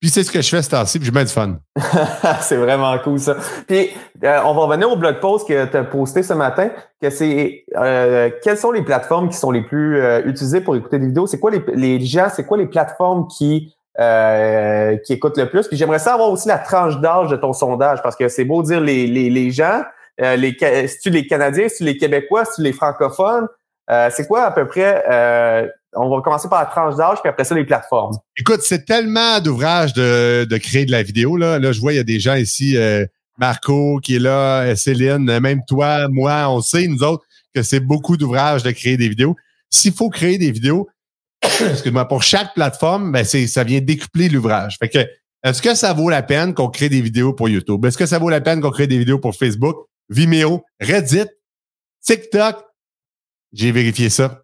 Puis 0.00 0.10
c'est 0.10 0.24
ce 0.24 0.32
que 0.32 0.42
je 0.42 0.48
fais 0.48 0.62
ce 0.62 0.70
temps-ci, 0.70 0.98
puis 0.98 1.06
j'ai 1.06 1.12
bien 1.12 1.22
du 1.22 1.30
fun. 1.30 1.58
c'est 2.40 2.56
vraiment 2.56 2.98
cool 2.98 3.20
ça. 3.20 3.36
Puis 3.68 3.90
euh, 4.24 4.40
on 4.44 4.52
va 4.52 4.62
revenir 4.62 4.90
au 4.90 4.96
blog 4.96 5.20
post 5.20 5.46
que 5.46 5.64
tu 5.64 5.76
as 5.76 5.84
posté 5.84 6.24
ce 6.24 6.32
matin, 6.32 6.70
que 7.00 7.08
c'est 7.08 7.64
euh, 7.76 8.30
quelles 8.42 8.58
sont 8.58 8.72
les 8.72 8.82
plateformes 8.82 9.28
qui 9.28 9.36
sont 9.36 9.52
les 9.52 9.62
plus 9.62 10.00
euh, 10.00 10.22
utilisées 10.24 10.60
pour 10.60 10.74
écouter 10.74 10.98
des 10.98 11.06
vidéos? 11.06 11.28
C'est 11.28 11.38
quoi 11.38 11.52
les, 11.52 11.62
les 11.74 12.04
c'est 12.34 12.44
quoi 12.44 12.58
les 12.58 12.66
plateformes 12.66 13.28
qui 13.28 13.76
euh, 13.98 14.96
qui 14.98 15.14
écoutent 15.14 15.36
le 15.36 15.48
plus. 15.48 15.68
Puis 15.68 15.76
j'aimerais 15.76 15.98
savoir 15.98 16.30
aussi 16.30 16.48
la 16.48 16.58
tranche 16.58 16.98
d'âge 17.00 17.28
de 17.28 17.36
ton 17.36 17.52
sondage, 17.52 18.02
parce 18.02 18.16
que 18.16 18.28
c'est 18.28 18.44
beau 18.44 18.62
dire 18.62 18.80
les, 18.80 19.06
les, 19.06 19.30
les 19.30 19.50
gens, 19.50 19.82
euh, 20.20 20.36
les, 20.36 20.56
si 20.88 20.98
tu 21.00 21.10
les 21.10 21.26
Canadiens, 21.26 21.68
si 21.68 21.78
tu 21.78 21.84
les 21.84 21.96
Québécois, 21.96 22.44
si 22.44 22.56
tu 22.56 22.62
les 22.62 22.72
francophones, 22.72 23.48
euh, 23.90 24.10
c'est 24.14 24.26
quoi 24.26 24.44
à 24.44 24.50
peu 24.50 24.66
près, 24.66 25.04
euh, 25.10 25.66
on 25.94 26.08
va 26.08 26.22
commencer 26.22 26.48
par 26.48 26.60
la 26.60 26.66
tranche 26.66 26.96
d'âge, 26.96 27.18
puis 27.20 27.28
après 27.28 27.44
ça, 27.44 27.54
les 27.54 27.64
plateformes. 27.64 28.16
Écoute, 28.36 28.60
c'est 28.62 28.84
tellement 28.84 29.40
d'ouvrages 29.40 29.92
de, 29.92 30.44
de 30.44 30.56
créer 30.56 30.86
de 30.86 30.92
la 30.92 31.02
vidéo. 31.02 31.36
Là, 31.36 31.58
là 31.58 31.72
je 31.72 31.80
vois, 31.80 31.92
il 31.92 31.96
y 31.96 32.00
a 32.00 32.04
des 32.04 32.20
gens 32.20 32.34
ici, 32.34 32.78
Marco 33.38 33.98
qui 34.02 34.16
est 34.16 34.20
là, 34.20 34.74
Céline, 34.76 35.38
même 35.40 35.60
toi, 35.66 36.06
moi, 36.08 36.48
on 36.48 36.60
sait, 36.60 36.86
nous 36.86 37.02
autres, 37.02 37.24
que 37.54 37.62
c'est 37.62 37.80
beaucoup 37.80 38.16
d'ouvrages 38.16 38.62
de 38.62 38.70
créer 38.70 38.96
des 38.96 39.08
vidéos. 39.08 39.36
S'il 39.68 39.92
faut 39.92 40.08
créer 40.08 40.38
des 40.38 40.50
vidéos, 40.50 40.88
excuse-moi, 41.42 42.06
pour 42.06 42.22
chaque 42.22 42.54
plateforme, 42.54 43.12
ben 43.12 43.24
c'est, 43.24 43.46
ça 43.46 43.64
vient 43.64 43.80
décupler 43.80 44.28
l'ouvrage. 44.28 44.76
Fait 44.78 44.88
que, 44.88 44.98
est-ce 45.44 45.60
que 45.60 45.74
ça 45.74 45.92
vaut 45.92 46.08
la 46.08 46.22
peine 46.22 46.54
qu'on 46.54 46.68
crée 46.68 46.88
des 46.88 47.00
vidéos 47.00 47.32
pour 47.32 47.48
YouTube? 47.48 47.84
Est-ce 47.84 47.98
que 47.98 48.06
ça 48.06 48.18
vaut 48.18 48.30
la 48.30 48.40
peine 48.40 48.60
qu'on 48.60 48.70
crée 48.70 48.86
des 48.86 48.98
vidéos 48.98 49.18
pour 49.18 49.34
Facebook, 49.34 49.88
Vimeo, 50.08 50.64
Reddit, 50.80 51.26
TikTok? 52.04 52.64
J'ai 53.52 53.72
vérifié 53.72 54.08
ça. 54.08 54.42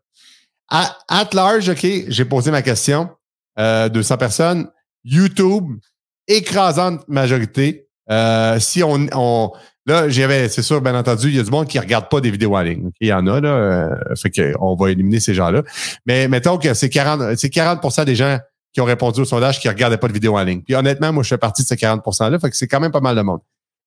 À, 0.68 0.98
at 1.08 1.30
large, 1.32 1.68
OK, 1.68 1.86
j'ai 2.08 2.24
posé 2.24 2.50
ma 2.50 2.62
question. 2.62 3.10
Euh, 3.58 3.88
200 3.88 4.18
personnes. 4.18 4.70
YouTube, 5.04 5.78
écrasante 6.26 7.08
majorité. 7.08 7.88
Euh, 8.10 8.58
si 8.58 8.82
on, 8.82 9.06
on, 9.12 9.52
Là, 9.88 10.06
j'avais, 10.10 10.50
c'est 10.50 10.60
sûr, 10.60 10.82
bien 10.82 10.94
entendu, 10.94 11.28
il 11.28 11.36
y 11.36 11.40
a 11.40 11.42
du 11.42 11.50
monde 11.50 11.66
qui 11.66 11.78
ne 11.78 11.82
regarde 11.82 12.10
pas 12.10 12.20
des 12.20 12.30
vidéos 12.30 12.54
en 12.54 12.60
ligne. 12.60 12.90
Il 13.00 13.08
y 13.08 13.12
en 13.12 13.26
a, 13.26 13.40
là. 13.40 13.48
Euh, 13.48 14.14
fait 14.16 14.30
qu'on 14.30 14.74
va 14.74 14.90
éliminer 14.90 15.18
ces 15.18 15.32
gens-là. 15.32 15.62
Mais 16.04 16.28
mettons 16.28 16.58
que 16.58 16.74
c'est 16.74 16.90
40, 16.90 17.36
c'est 17.36 17.48
40 17.48 18.04
des 18.04 18.14
gens 18.14 18.38
qui 18.74 18.82
ont 18.82 18.84
répondu 18.84 19.22
au 19.22 19.24
sondage 19.24 19.60
qui 19.60 19.66
ne 19.66 19.72
regardaient 19.72 19.96
pas 19.96 20.08
de 20.08 20.12
vidéos 20.12 20.36
en 20.36 20.42
ligne. 20.42 20.60
Puis 20.60 20.74
honnêtement, 20.74 21.10
moi, 21.10 21.22
je 21.22 21.30
fais 21.30 21.38
partie 21.38 21.62
de 21.62 21.68
ces 21.68 21.76
40 21.78 22.04
%-là. 22.04 22.38
Fait 22.38 22.50
que 22.50 22.56
c'est 22.56 22.68
quand 22.68 22.80
même 22.80 22.92
pas 22.92 23.00
mal 23.00 23.16
de 23.16 23.22
monde. 23.22 23.40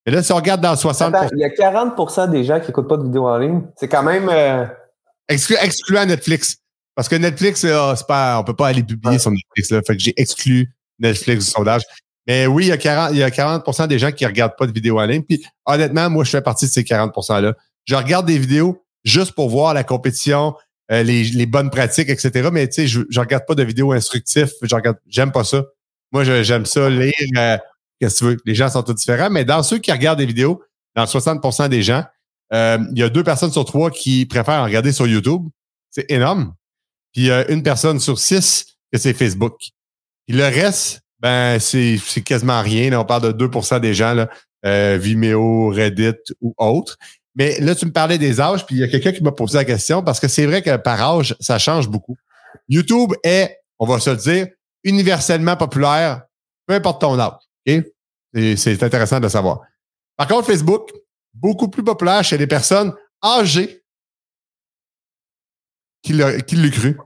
Mais 0.03 0.11
là, 0.11 0.23
si 0.23 0.31
on 0.31 0.37
regarde 0.37 0.61
dans 0.61 0.75
60 0.75 1.13
il 1.33 1.39
y 1.39 1.43
a 1.43 1.49
40% 1.49 2.31
des 2.31 2.45
gens 2.45 2.59
qui 2.59 2.65
n'écoutent 2.65 2.89
pas 2.89 2.97
de 2.97 3.03
vidéos 3.03 3.27
en 3.27 3.37
ligne. 3.37 3.61
C'est 3.75 3.87
quand 3.87 4.01
même. 4.01 4.27
Euh... 4.27 4.65
excluant 5.29 6.07
Netflix. 6.07 6.57
Parce 6.95 7.09
que 7.09 7.15
Netflix, 7.15 7.63
pas, 8.07 8.39
on 8.39 8.43
peut 8.43 8.55
pas 8.55 8.69
aller 8.69 8.81
publier 8.81 9.19
sur 9.19 9.29
Netflix. 9.29 9.69
Là. 9.69 9.81
Fait 9.85 9.95
que 9.95 10.01
j'ai 10.01 10.19
exclu 10.19 10.73
Netflix 10.97 11.45
du 11.45 11.51
sondage. 11.51 11.83
Mais 12.27 12.45
oui, 12.47 12.65
il 12.65 12.67
y 12.67 12.71
a 12.71 12.77
40, 12.77 13.11
il 13.13 13.17
y 13.17 13.23
a 13.23 13.29
40% 13.29 13.87
des 13.87 13.99
gens 13.99 14.11
qui 14.11 14.25
regardent 14.25 14.55
pas 14.57 14.67
de 14.67 14.71
vidéos 14.71 14.99
en 14.99 15.05
ligne. 15.05 15.23
Puis 15.23 15.43
honnêtement, 15.65 16.09
moi, 16.09 16.23
je 16.23 16.29
fais 16.29 16.41
partie 16.41 16.65
de 16.65 16.71
ces 16.71 16.83
40 16.83 17.13
%-là. 17.13 17.55
Je 17.85 17.95
regarde 17.95 18.27
des 18.27 18.37
vidéos 18.37 18.83
juste 19.03 19.31
pour 19.31 19.49
voir 19.49 19.73
la 19.73 19.83
compétition, 19.83 20.55
euh, 20.91 21.03
les, 21.03 21.23
les, 21.23 21.45
bonnes 21.45 21.71
pratiques, 21.71 22.09
etc. 22.09 22.49
Mais 22.51 22.67
tu 22.67 22.73
sais, 22.75 22.87
je, 22.87 23.01
je 23.09 23.19
regarde 23.19 23.45
pas 23.47 23.55
de 23.55 23.63
vidéos 23.63 23.91
instructives. 23.91 24.51
Je 24.61 24.75
regarde, 24.75 24.97
j'aime 25.07 25.31
pas 25.31 25.43
ça. 25.43 25.63
Moi, 26.11 26.23
j'aime 26.43 26.65
ça 26.65 26.89
lire. 26.89 27.11
Euh, 27.37 27.57
qu'est-ce 27.99 28.15
que 28.15 28.19
tu 28.19 28.25
veux? 28.25 28.37
Les 28.45 28.55
gens 28.55 28.69
sont 28.69 28.83
tous 28.83 28.93
différents. 28.93 29.29
Mais 29.29 29.45
dans 29.45 29.63
ceux 29.63 29.79
qui 29.79 29.91
regardent 29.91 30.19
des 30.19 30.25
vidéos, 30.25 30.61
dans 30.95 31.05
60% 31.05 31.69
des 31.69 31.81
gens, 31.81 32.03
euh, 32.53 32.77
il 32.91 32.99
y 32.99 33.03
a 33.03 33.09
deux 33.09 33.23
personnes 33.23 33.51
sur 33.51 33.65
trois 33.65 33.89
qui 33.89 34.25
préfèrent 34.25 34.63
regarder 34.63 34.91
sur 34.91 35.07
YouTube. 35.07 35.43
C'est 35.89 36.09
énorme. 36.11 36.53
Puis 37.13 37.27
il 37.27 37.45
une 37.49 37.63
personne 37.63 37.99
sur 37.99 38.19
six 38.19 38.65
que 38.91 38.99
c'est 38.99 39.13
Facebook. 39.13 39.55
Puis 40.27 40.35
le 40.35 40.43
reste, 40.43 41.01
ben, 41.21 41.59
c'est 41.59 41.99
quasiment 42.25 42.61
rien. 42.61 42.99
on 42.99 43.05
parle 43.05 43.33
de 43.33 43.47
2% 43.47 43.79
des 43.79 43.93
gens, 43.93 44.13
là, 44.13 44.29
euh, 44.65 44.97
Vimeo, 44.99 45.69
Reddit 45.69 46.17
ou 46.41 46.53
autres. 46.57 46.97
Mais 47.35 47.59
là, 47.59 47.75
tu 47.75 47.85
me 47.85 47.91
parlais 47.91 48.17
des 48.17 48.41
âges, 48.41 48.65
puis 48.65 48.75
il 48.75 48.79
y 48.79 48.83
a 48.83 48.87
quelqu'un 48.87 49.11
qui 49.11 49.23
m'a 49.23 49.31
posé 49.31 49.57
la 49.57 49.65
question 49.65 50.03
parce 50.03 50.19
que 50.19 50.27
c'est 50.27 50.45
vrai 50.45 50.61
que 50.61 50.75
par 50.77 51.01
âge, 51.01 51.35
ça 51.39 51.59
change 51.59 51.87
beaucoup. 51.87 52.17
YouTube 52.67 53.13
est, 53.23 53.59
on 53.79 53.85
va 53.85 53.99
se 53.99 54.09
le 54.09 54.17
dire, 54.17 54.47
universellement 54.83 55.55
populaire, 55.55 56.23
peu 56.65 56.73
importe 56.73 57.01
ton 57.01 57.17
âge. 57.19 57.39
Et 57.65 57.83
c'est 58.57 58.81
intéressant 58.83 59.19
de 59.19 59.29
savoir. 59.29 59.61
Par 60.17 60.27
contre, 60.27 60.47
Facebook, 60.47 60.91
beaucoup 61.33 61.69
plus 61.69 61.83
populaire 61.83 62.23
chez 62.23 62.37
les 62.37 62.47
personnes 62.47 62.93
âgées 63.23 63.83
qui 66.01 66.13
l'ont 66.13 66.69
cru. 66.71 66.97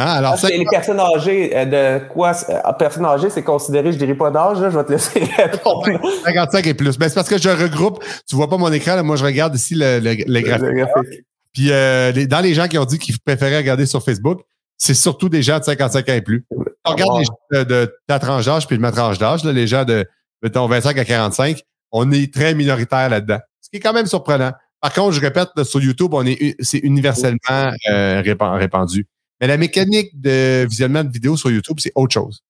Hein? 0.00 0.06
Alors, 0.06 0.36
ah, 0.42 0.48
les 0.48 0.64
personnes 0.64 1.00
âgées, 1.00 1.54
euh, 1.54 1.98
de 2.00 2.08
quoi? 2.08 2.32
Euh, 2.48 2.72
personnes 2.72 3.04
âgées, 3.04 3.28
c'est 3.28 3.42
considéré, 3.42 3.92
je 3.92 3.98
dirais 3.98 4.14
pas 4.14 4.30
d'âge, 4.30 4.58
je 4.58 4.66
vais 4.66 4.84
te 4.84 4.92
laisser 4.92 5.20
répondre. 5.36 5.86
55 6.24 6.66
et 6.66 6.74
plus. 6.74 6.96
Ben, 6.96 7.08
c'est 7.08 7.14
parce 7.14 7.28
que 7.28 7.38
je 7.38 7.50
regroupe, 7.50 8.02
tu 8.26 8.36
vois 8.36 8.48
pas 8.48 8.56
mon 8.56 8.72
écran, 8.72 9.02
moi 9.04 9.16
je 9.16 9.24
regarde 9.24 9.54
ici 9.54 9.74
le, 9.76 9.98
les 9.98 10.42
graphiques. 10.42 11.24
Puis 11.52 11.70
euh, 11.70 12.12
dans 12.26 12.40
les 12.40 12.54
gens 12.54 12.68
qui 12.68 12.78
ont 12.78 12.84
dit 12.84 12.98
qu'ils 12.98 13.18
préféraient 13.20 13.58
regarder 13.58 13.84
sur 13.84 14.02
Facebook, 14.02 14.40
c'est 14.78 14.94
surtout 14.94 15.28
des 15.28 15.42
gens 15.42 15.58
de 15.58 15.64
55 15.64 16.08
ans 16.08 16.12
et 16.14 16.22
plus. 16.22 16.46
On 16.86 16.92
regarde 16.92 17.18
les 17.18 17.24
gens 17.24 17.64
de, 17.64 17.94
ta 18.06 18.18
tranche 18.18 18.46
d'âge 18.46 18.66
puis 18.66 18.76
de 18.76 18.82
ma 18.82 18.92
tranche 18.92 19.18
d'âge, 19.18 19.44
les 19.44 19.66
gens 19.66 19.84
de 19.84 20.06
mettons 20.42 20.66
25 20.66 20.96
à 20.96 21.04
45, 21.04 21.60
on 21.92 22.10
est 22.12 22.32
très 22.32 22.54
minoritaire 22.54 23.10
là-dedans. 23.10 23.40
Ce 23.60 23.68
qui 23.68 23.76
est 23.76 23.80
quand 23.80 23.92
même 23.92 24.06
surprenant. 24.06 24.52
Par 24.80 24.94
contre, 24.94 25.12
je 25.12 25.20
répète, 25.20 25.50
sur 25.64 25.82
YouTube, 25.82 26.14
on 26.14 26.24
est 26.24 26.56
c'est 26.60 26.78
universellement 26.78 27.72
répandu. 27.84 29.06
Mais 29.40 29.46
la 29.46 29.56
mécanique 29.56 30.20
de 30.20 30.66
visionnement 30.68 31.02
de 31.02 31.10
vidéos 31.10 31.36
sur 31.36 31.50
YouTube, 31.50 31.78
c'est 31.80 31.92
autre 31.94 32.12
chose. 32.12 32.42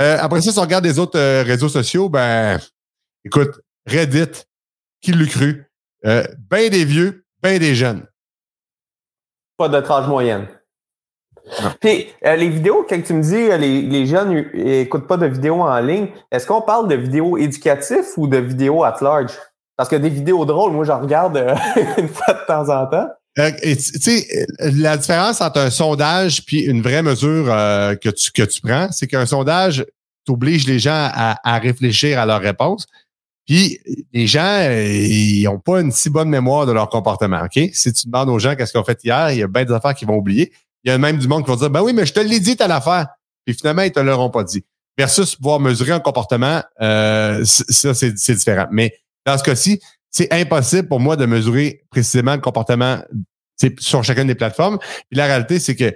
Euh, 0.00 0.16
après 0.18 0.40
ça, 0.40 0.52
si 0.52 0.58
on 0.58 0.62
regarde 0.62 0.84
les 0.84 0.98
autres 0.98 1.18
euh, 1.18 1.42
réseaux 1.42 1.68
sociaux, 1.68 2.08
ben, 2.08 2.58
écoute, 3.24 3.60
Reddit, 3.86 4.44
qui 5.02 5.12
l'eût 5.12 5.26
cru? 5.26 5.66
Euh, 6.06 6.24
ben 6.48 6.70
des 6.70 6.86
vieux, 6.86 7.26
ben 7.42 7.58
des 7.58 7.74
jeunes. 7.74 8.06
Pas 9.58 9.68
de 9.68 9.80
tranche 9.80 10.06
moyenne. 10.06 10.48
Puis, 11.80 12.06
les 12.22 12.48
vidéos, 12.48 12.86
quand 12.88 13.02
tu 13.02 13.12
me 13.12 13.22
dis 13.22 13.58
les, 13.58 13.82
les 13.82 14.06
jeunes 14.06 14.46
n'écoutent 14.54 15.06
pas 15.06 15.16
de 15.16 15.26
vidéos 15.26 15.60
en 15.60 15.80
ligne, 15.80 16.08
est-ce 16.30 16.46
qu'on 16.46 16.62
parle 16.62 16.88
de 16.88 16.94
vidéos 16.94 17.36
éducatives 17.36 18.06
ou 18.16 18.28
de 18.28 18.36
vidéos 18.38 18.84
at 18.84 18.98
large? 19.00 19.32
Parce 19.76 19.88
que 19.88 19.96
des 19.96 20.10
vidéos 20.10 20.44
drôles, 20.44 20.72
moi, 20.72 20.84
j'en 20.84 21.00
regarde 21.00 21.36
une 21.98 22.08
fois 22.08 22.34
de 22.34 22.46
temps 22.46 22.68
en 22.68 22.86
temps. 22.86 23.08
Euh, 23.38 23.50
sais, 23.76 24.26
la 24.58 24.96
différence 24.96 25.40
entre 25.40 25.60
un 25.60 25.70
sondage 25.70 26.44
puis 26.44 26.60
une 26.60 26.82
vraie 26.82 27.02
mesure 27.02 27.46
euh, 27.48 27.94
que, 27.94 28.08
tu, 28.08 28.32
que 28.32 28.42
tu 28.42 28.60
prends, 28.60 28.90
c'est 28.90 29.06
qu'un 29.06 29.26
sondage 29.26 29.86
t'oblige 30.24 30.66
les 30.66 30.78
gens 30.78 31.08
à, 31.12 31.36
à, 31.44 31.58
réfléchir 31.58 32.18
à 32.18 32.26
leur 32.26 32.40
réponse. 32.40 32.86
Puis 33.46 33.78
les 34.12 34.26
gens, 34.26 34.68
ils 34.70 35.44
n'ont 35.44 35.58
pas 35.58 35.80
une 35.80 35.92
si 35.92 36.10
bonne 36.10 36.28
mémoire 36.28 36.66
de 36.66 36.72
leur 36.72 36.88
comportement. 36.88 37.42
OK? 37.44 37.70
Si 37.72 37.92
tu 37.92 38.06
demandes 38.06 38.28
aux 38.28 38.38
gens 38.38 38.54
qu'est-ce 38.54 38.72
qu'ils 38.72 38.80
ont 38.80 38.84
fait 38.84 39.02
hier, 39.02 39.30
il 39.30 39.38
y 39.38 39.42
a 39.42 39.48
bien 39.48 39.64
des 39.64 39.72
affaires 39.72 39.94
qu'ils 39.94 40.08
vont 40.08 40.16
oublier. 40.16 40.52
Il 40.84 40.90
y 40.90 40.94
a 40.94 40.98
même 40.98 41.18
du 41.18 41.28
monde 41.28 41.44
qui 41.44 41.50
va 41.50 41.56
dire 41.56 41.70
Ben 41.70 41.82
oui, 41.82 41.92
mais 41.92 42.06
je 42.06 42.12
te 42.12 42.20
l'ai 42.20 42.40
dit, 42.40 42.56
à 42.60 42.68
l'affaire. 42.68 43.08
Puis 43.44 43.54
finalement, 43.54 43.82
ils 43.82 43.92
te 43.92 44.00
l'auront 44.00 44.30
pas 44.30 44.44
dit. 44.44 44.64
Versus 44.96 45.36
pouvoir 45.36 45.60
mesurer 45.60 45.92
un 45.92 46.00
comportement, 46.00 46.62
euh, 46.80 47.42
ça, 47.44 47.94
c'est 47.94 48.12
différent. 48.12 48.66
Mais 48.70 48.94
dans 49.24 49.38
ce 49.38 49.42
cas-ci, 49.42 49.80
c'est 50.10 50.32
impossible 50.32 50.88
pour 50.88 51.00
moi 51.00 51.16
de 51.16 51.26
mesurer 51.26 51.82
précisément 51.90 52.34
le 52.34 52.40
comportement 52.40 53.00
sur 53.78 54.02
chacune 54.02 54.26
des 54.26 54.34
plateformes. 54.34 54.78
Puis 54.78 55.16
la 55.18 55.26
réalité, 55.26 55.58
c'est 55.58 55.76
que 55.76 55.94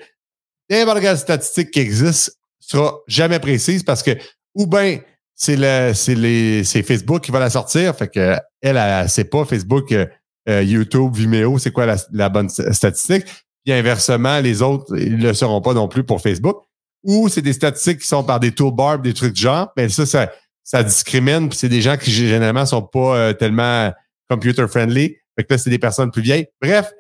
n'importe 0.71 1.01
quelle 1.01 1.19
statistique 1.19 1.71
qui 1.71 1.81
existe 1.81 2.39
sera 2.61 2.95
jamais 3.07 3.39
précise 3.39 3.83
parce 3.83 4.03
que 4.03 4.13
ou 4.55 4.67
bien 4.67 5.01
c'est 5.35 5.57
le 5.57 5.93
c'est 5.95 6.15
les 6.15 6.65
c'est 6.65 6.83
Facebook 6.83 7.23
qui 7.23 7.33
va 7.33 7.41
la 7.41 7.51
sortir, 7.51 7.95
fait 7.97 8.09
que 8.09 8.37
elle, 8.63 8.77
elle, 8.77 9.09
sait 9.09 9.25
pas 9.25 9.45
Facebook, 9.45 9.91
euh, 9.93 10.07
euh, 10.49 10.63
YouTube, 10.63 11.15
Vimeo, 11.15 11.59
c'est 11.59 11.73
quoi 11.73 11.87
la, 12.13 12.29
bonne 12.29 12.49
statistique. 12.49 13.25
Puis 13.65 13.73
inversement, 13.73 14.41
les 14.41 14.63
autres 14.63 14.97
ils 14.97 15.19
le 15.19 15.35
seront 15.35 15.61
pas 15.61 15.75
non 15.75 15.89
plus 15.89 16.05
pour 16.05 16.21
Facebook. 16.21 16.63
Ou 17.03 17.29
c'est 17.29 17.43
des 17.43 17.53
statistiques 17.53 18.01
qui 18.01 18.07
sont 18.07 18.25
par 18.25 18.41
des 18.41 18.53
toolbars, 18.53 18.99
des 18.99 19.13
trucs 19.13 19.33
de 19.33 19.39
genre, 19.39 19.71
mais 19.77 19.91
ça, 19.91 20.07
ça, 20.07 20.33
ça 20.63 20.83
discrimine. 20.83 21.51
Puis 21.51 21.59
c'est 21.59 21.69
des 21.69 21.83
gens 21.83 21.99
qui 21.99 22.11
généralement 22.11 22.65
sont 22.65 22.83
pas 22.83 23.17
euh, 23.17 23.33
tellement 23.35 23.93
computer 24.29 24.67
friendly. 24.69 25.17
Fait 25.37 25.45
que 25.45 25.55
là, 25.55 25.59
c'est 25.59 25.71
des 25.71 25.79
personnes 25.79 26.11
plus 26.11 26.23
vieilles. 26.23 26.47
Bref, 26.63 26.93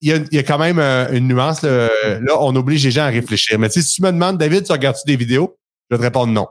il 0.00 0.26
y, 0.32 0.38
a, 0.38 0.42
quand 0.42 0.58
même 0.58 0.78
euh, 0.78 1.10
une 1.12 1.28
nuance. 1.28 1.62
Là, 1.62 1.88
on 2.40 2.54
oblige 2.56 2.84
les 2.84 2.90
gens 2.90 3.04
à 3.04 3.08
réfléchir. 3.08 3.58
Mais 3.58 3.70
si 3.70 3.84
tu 3.84 4.02
me 4.02 4.10
demandes, 4.10 4.38
David, 4.38 4.64
tu 4.64 4.72
regardes-tu 4.72 5.06
des 5.06 5.16
vidéos? 5.16 5.56
Je 5.90 5.96
vais 5.96 5.98
te 5.98 6.04
répondre 6.04 6.32
non. 6.32 6.48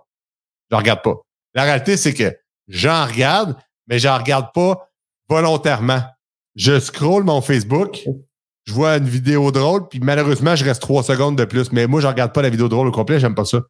Je 0.71 0.75
ne 0.75 0.79
regarde 0.81 1.01
pas. 1.01 1.15
La 1.53 1.63
réalité, 1.63 1.97
c'est 1.97 2.13
que 2.13 2.35
j'en 2.67 3.05
regarde, 3.05 3.55
mais 3.87 3.99
je 3.99 4.07
n'en 4.07 4.17
regarde 4.17 4.47
pas 4.53 4.89
volontairement. 5.27 6.01
Je 6.55 6.79
scroll 6.79 7.23
mon 7.23 7.41
Facebook, 7.41 8.03
je 8.65 8.73
vois 8.73 8.97
une 8.97 9.07
vidéo 9.07 9.51
drôle, 9.51 9.87
puis 9.87 9.99
malheureusement, 9.99 10.55
je 10.55 10.65
reste 10.65 10.81
trois 10.81 11.03
secondes 11.03 11.37
de 11.37 11.45
plus. 11.45 11.71
Mais 11.71 11.87
moi, 11.87 12.01
je 12.01 12.07
ne 12.07 12.11
regarde 12.11 12.33
pas 12.33 12.41
la 12.41 12.49
vidéo 12.49 12.67
drôle 12.67 12.87
au 12.87 12.91
complet, 12.91 13.19
j'aime 13.19 13.35
pas 13.35 13.45
ça. 13.45 13.61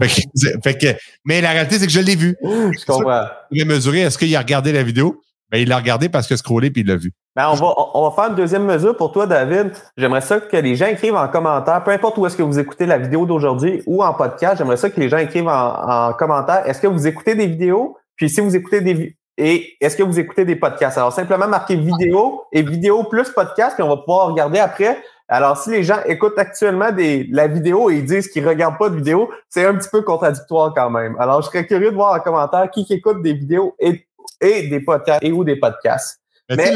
Fait 0.00 0.78
que, 0.78 0.86
mais 1.24 1.40
la 1.40 1.50
réalité, 1.50 1.78
c'est 1.78 1.86
que 1.86 1.92
je 1.92 2.00
l'ai 2.00 2.16
vu. 2.16 2.36
Je 2.42 2.84
comprends. 2.84 3.26
Je 3.50 3.58
vais 3.58 3.64
mesurer, 3.64 4.00
est-ce 4.00 4.18
qu'il 4.18 4.34
a 4.36 4.38
regardé 4.38 4.72
la 4.72 4.82
vidéo? 4.82 5.22
Ben, 5.50 5.58
il 5.58 5.68
l'a 5.68 5.76
regardé 5.76 6.08
parce 6.08 6.30
a 6.30 6.36
scrollé 6.36 6.70
puis 6.70 6.82
il 6.82 6.88
l'a 6.88 6.96
vu. 6.96 7.12
Ben, 7.36 7.48
on, 7.50 7.54
va, 7.54 7.74
on 7.94 8.08
va 8.08 8.14
faire 8.14 8.30
une 8.30 8.36
deuxième 8.36 8.64
mesure 8.64 8.96
pour 8.96 9.12
toi, 9.12 9.26
David. 9.26 9.72
J'aimerais 9.96 10.20
ça 10.20 10.40
que 10.40 10.56
les 10.56 10.74
gens 10.74 10.86
écrivent 10.86 11.14
en 11.14 11.28
commentaire, 11.28 11.84
peu 11.84 11.92
importe 11.92 12.18
où 12.18 12.26
est-ce 12.26 12.36
que 12.36 12.42
vous 12.42 12.58
écoutez 12.58 12.86
la 12.86 12.98
vidéo 12.98 13.26
d'aujourd'hui 13.26 13.82
ou 13.86 14.02
en 14.02 14.14
podcast, 14.14 14.58
j'aimerais 14.58 14.76
ça 14.76 14.90
que 14.90 14.98
les 14.98 15.08
gens 15.08 15.18
écrivent 15.18 15.48
en, 15.48 16.12
commentaire. 16.14 16.66
Est-ce 16.66 16.80
que 16.80 16.86
vous 16.86 17.06
écoutez 17.06 17.34
des 17.34 17.46
vidéos? 17.46 17.96
Puis 18.16 18.30
si 18.30 18.40
vous 18.40 18.56
écoutez 18.56 18.80
des 18.80 19.16
et 19.38 19.76
est-ce 19.80 19.96
que 19.96 20.02
vous 20.02 20.18
écoutez 20.18 20.46
des 20.46 20.56
podcasts? 20.56 20.96
Alors, 20.96 21.12
simplement 21.12 21.46
marquer 21.46 21.76
vidéo 21.76 22.44
et 22.52 22.62
vidéo 22.62 23.04
plus 23.04 23.28
podcast, 23.28 23.74
puis 23.74 23.82
on 23.82 23.88
va 23.88 23.98
pouvoir 23.98 24.28
regarder 24.28 24.58
après. 24.58 24.98
Alors, 25.28 25.58
si 25.58 25.70
les 25.70 25.82
gens 25.82 25.98
écoutent 26.06 26.38
actuellement 26.38 26.90
des, 26.90 27.26
la 27.30 27.46
vidéo 27.46 27.90
et 27.90 27.96
ils 27.96 28.04
disent 28.04 28.28
qu'ils 28.28 28.48
regardent 28.48 28.78
pas 28.78 28.88
de 28.88 28.96
vidéo, 28.96 29.28
c'est 29.50 29.66
un 29.66 29.74
petit 29.74 29.90
peu 29.90 30.00
contradictoire 30.02 30.72
quand 30.74 30.88
même. 30.88 31.16
Alors, 31.18 31.42
je 31.42 31.48
serais 31.48 31.66
curieux 31.66 31.90
de 31.90 31.96
voir 31.96 32.14
en 32.14 32.20
commentaire 32.20 32.70
qui, 32.70 32.86
qui 32.86 32.94
écoute 32.94 33.20
des 33.22 33.34
vidéos 33.34 33.74
et 33.78 34.05
et 34.40 34.68
des 34.68 34.80
podcasts 34.80 35.22
et 35.22 35.32
ou 35.32 35.44
des 35.44 35.56
podcasts. 35.56 36.20
Mais, 36.50 36.74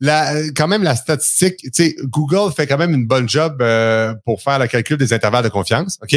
la, 0.00 0.32
quand 0.56 0.66
même, 0.66 0.82
la 0.82 0.96
statistique, 0.96 1.58
tu 1.58 1.70
sais, 1.72 1.96
Google 2.04 2.52
fait 2.54 2.66
quand 2.66 2.78
même 2.78 2.94
une 2.94 3.06
bonne 3.06 3.28
job 3.28 3.60
euh, 3.60 4.14
pour 4.24 4.40
faire 4.40 4.58
le 4.58 4.66
calcul 4.66 4.96
des 4.96 5.12
intervalles 5.12 5.44
de 5.44 5.50
confiance, 5.50 5.98
OK? 6.02 6.16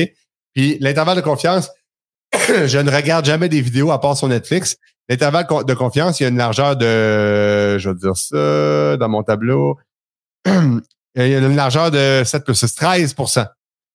Puis 0.53 0.77
l'intervalle 0.79 1.17
de 1.17 1.21
confiance, 1.21 1.69
je 2.33 2.77
ne 2.77 2.89
regarde 2.89 3.25
jamais 3.25 3.49
des 3.49 3.61
vidéos 3.61 3.91
à 3.91 3.99
part 3.99 4.15
sur 4.15 4.27
Netflix. 4.27 4.77
L'intervalle 5.09 5.47
de 5.65 5.73
confiance, 5.73 6.19
il 6.19 6.23
y 6.23 6.25
a 6.25 6.29
une 6.29 6.37
largeur 6.37 6.77
de, 6.77 7.77
je 7.77 7.89
vais 7.89 7.95
dire 7.95 8.15
ça, 8.15 8.95
dans 8.95 9.09
mon 9.09 9.21
tableau, 9.23 9.77
il 10.45 10.81
y 11.15 11.35
a 11.35 11.39
une 11.39 11.55
largeur 11.55 11.91
de 11.91 12.23
7 12.23 12.45
plus 12.45 12.55
6, 12.55 12.73
13 12.75 13.15
Fait 13.15 13.25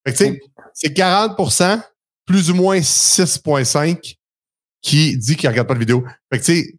que, 0.04 0.10
tu 0.10 0.16
sais, 0.16 0.40
c'est 0.74 0.94
40% 0.94 1.80
plus 2.26 2.50
ou 2.50 2.54
moins 2.54 2.78
6,5 2.78 4.17
qui 4.82 5.16
dit 5.16 5.36
qu'il 5.36 5.48
regarde 5.48 5.68
pas 5.68 5.74
de 5.74 5.78
vidéo. 5.78 6.04
Fait 6.32 6.38
que, 6.38 6.44
tu 6.44 6.54
sais, 6.54 6.74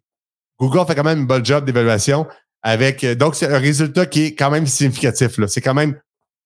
Google 0.58 0.86
fait 0.86 0.94
quand 0.94 1.04
même 1.04 1.20
un 1.20 1.24
bon 1.24 1.44
job 1.44 1.64
d'évaluation 1.64 2.26
avec. 2.62 3.04
Euh, 3.04 3.14
donc, 3.14 3.34
c'est 3.34 3.52
un 3.52 3.58
résultat 3.58 4.06
qui 4.06 4.26
est 4.26 4.34
quand 4.34 4.50
même 4.50 4.66
significatif. 4.66 5.38
C'est 5.46 5.60
quand 5.60 5.74
même 5.74 5.98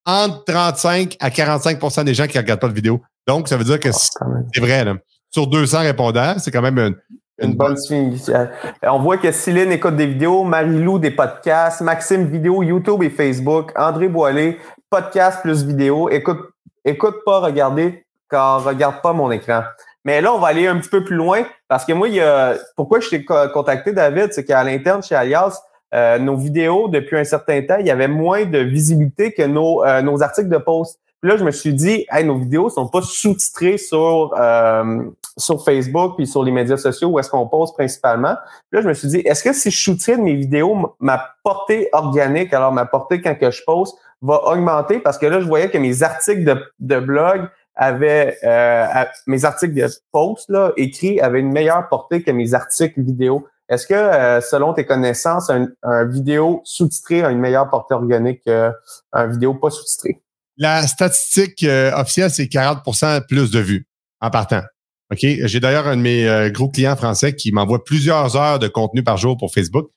entre 0.07 0.45
35 0.45 1.17
à 1.21 1.31
45% 1.31 2.05
des 2.05 2.15
gens 2.15 2.27
qui 2.27 2.37
ne 2.37 2.43
regardent 2.43 2.61
pas 2.61 2.69
de 2.69 2.75
vidéo. 2.75 3.03
Donc, 3.27 3.49
ça 3.49 3.57
veut 3.57 3.65
dire 3.65 3.81
que 3.81 3.89
ah, 3.89 4.27
c'est 4.53 4.61
vrai. 4.61 4.85
Là. 4.85 4.97
Sur 5.31 5.47
200 5.47 5.81
répondants, 5.81 6.39
c'est 6.39 6.51
quand 6.51 6.63
même 6.63 6.79
une, 6.79 6.95
une 7.39 7.55
bonne 7.55 7.77
signification. 7.77 8.49
On 8.83 9.01
voit 9.01 9.17
que 9.17 9.33
Céline 9.33 9.73
écoute 9.73 9.97
des 9.97 10.07
vidéos, 10.07 10.45
Marie-Lou 10.45 10.99
des 10.99 11.11
podcasts, 11.11 11.81
Maxime 11.81 12.27
vidéo, 12.27 12.63
YouTube 12.63 13.03
et 13.03 13.11
Facebook, 13.11 13.73
André 13.77 14.09
Boilé, 14.09 14.59
podcast 14.89 15.41
plus 15.43 15.65
vidéo. 15.65 16.09
Écoute, 16.11 16.39
écoute 16.85 17.17
pas, 17.25 17.41
regardez, 17.41 18.05
car 18.31 18.63
regarde 18.63 19.03
pas 19.03 19.13
mon 19.13 19.31
écran. 19.33 19.63
Mais 20.05 20.21
là, 20.21 20.35
on 20.35 20.39
va 20.39 20.49
aller 20.49 20.67
un 20.67 20.79
petit 20.79 20.91
peu 20.91 21.03
plus 21.03 21.17
loin 21.17 21.45
parce 21.69 21.85
que 21.85 21.93
moi, 21.93 22.09
il 22.09 22.15
y 22.15 22.21
a, 22.21 22.55
pourquoi 22.77 23.01
je 23.01 23.09
t'ai 23.09 23.25
contacté, 23.25 23.93
David, 23.93 24.33
c'est 24.33 24.45
qu'à 24.45 24.63
l'interne 24.63 25.03
chez 25.03 25.15
Alias, 25.15 25.63
euh, 25.95 26.19
nos 26.19 26.37
vidéos, 26.37 26.89
depuis 26.89 27.17
un 27.17 27.25
certain 27.25 27.63
temps, 27.63 27.77
il 27.79 27.87
y 27.87 27.91
avait 27.91 28.09
moins 28.09 28.45
de 28.45 28.59
visibilité 28.59 29.33
que 29.33 29.43
nos, 29.43 29.85
euh, 29.85 30.03
nos 30.03 30.23
articles 30.23 30.49
de 30.49 30.59
post. 30.59 30.99
Puis 31.23 31.31
là, 31.31 31.39
je 31.39 31.45
me 31.45 31.53
suis 31.53 31.73
dit, 31.73 32.05
hey, 32.11 32.25
nos 32.25 32.37
vidéos 32.37 32.69
sont 32.69 32.89
pas 32.89 33.01
sous-titrées 33.01 33.79
sur, 33.79 34.35
euh, 34.39 35.05
sur 35.39 35.65
Facebook 35.65 36.17
puis 36.17 36.27
sur 36.27 36.43
les 36.43 36.53
médias 36.53 36.77
sociaux 36.77 37.09
où 37.09 37.19
est-ce 37.19 37.31
qu'on 37.31 37.47
poste 37.47 37.75
principalement. 37.75 38.35
Puis 38.71 38.79
là, 38.79 38.83
je 38.83 38.89
me 38.89 38.93
suis 38.93 39.09
dit, 39.09 39.19
est-ce 39.25 39.43
que 39.43 39.53
si 39.53 39.71
je 39.71 39.83
sous-titre 39.83 40.21
mes 40.21 40.35
vidéos, 40.35 40.95
ma 41.01 41.31
portée 41.43 41.89
organique, 41.93 42.53
alors 42.53 42.73
ma 42.73 42.85
portée 42.85 43.23
quand 43.23 43.37
que 43.37 43.51
je 43.51 43.63
poste, 43.65 43.97
va 44.21 44.45
augmenter? 44.49 44.99
Parce 44.99 45.17
que 45.17 45.27
là, 45.27 45.41
je 45.41 45.47
voyais 45.47 45.71
que 45.71 45.79
mes 45.79 46.03
articles 46.03 46.45
de, 46.45 46.57
de 46.81 46.99
blog 46.99 47.49
avait 47.77 48.39
euh, 48.45 48.87
mes 49.27 49.45
articles 49.45 49.75
de 49.75 49.87
post 50.13 50.49
là, 50.49 50.73
écrits 50.77 51.21
avaient 51.21 51.41
une 51.41 51.53
meilleure 51.53 51.89
portée 51.89 52.23
que 52.23 52.31
mes 52.31 52.55
articles 52.55 53.01
vidéo. 53.01 53.47
Est-ce 53.69 53.87
que, 53.87 53.95
euh, 53.95 54.41
selon 54.41 54.75
tes 54.75 54.85
connaissances, 54.85 55.51
un, 55.51 56.05
vidéo 56.05 56.61
sous-titré 56.65 57.25
a 57.25 57.31
une 57.31 57.39
meilleure 57.39 57.69
portée 57.71 57.95
organique 57.95 58.43
qu'un 58.45 59.27
vidéo 59.27 59.55
pas 59.55 59.71
sous-titré? 59.71 60.21
La 60.57 60.87
statistique 60.87 61.65
euh, 61.65 61.91
officielle, 61.97 62.31
c'est 62.31 62.45
40% 62.45 63.27
plus 63.27 63.51
de 63.51 63.61
vues 63.61 63.89
en 64.21 64.31
partant. 64.31 64.63
OK? 65.11 65.21
J'ai 65.21 65.61
d'ailleurs 65.61 65.89
un 65.89 65.97
de 65.97 66.03
mes 66.03 66.51
gros 66.51 66.69
clients 66.69 66.97
français 66.97 67.35
qui 67.35 67.53
m'envoie 67.53 67.85
plusieurs 67.85 68.37
heures 68.37 68.59
de 68.59 68.69
contenu 68.69 69.03
par 69.03 69.17
jour 69.17 69.37
pour 69.37 69.53
Facebook. 69.53 69.91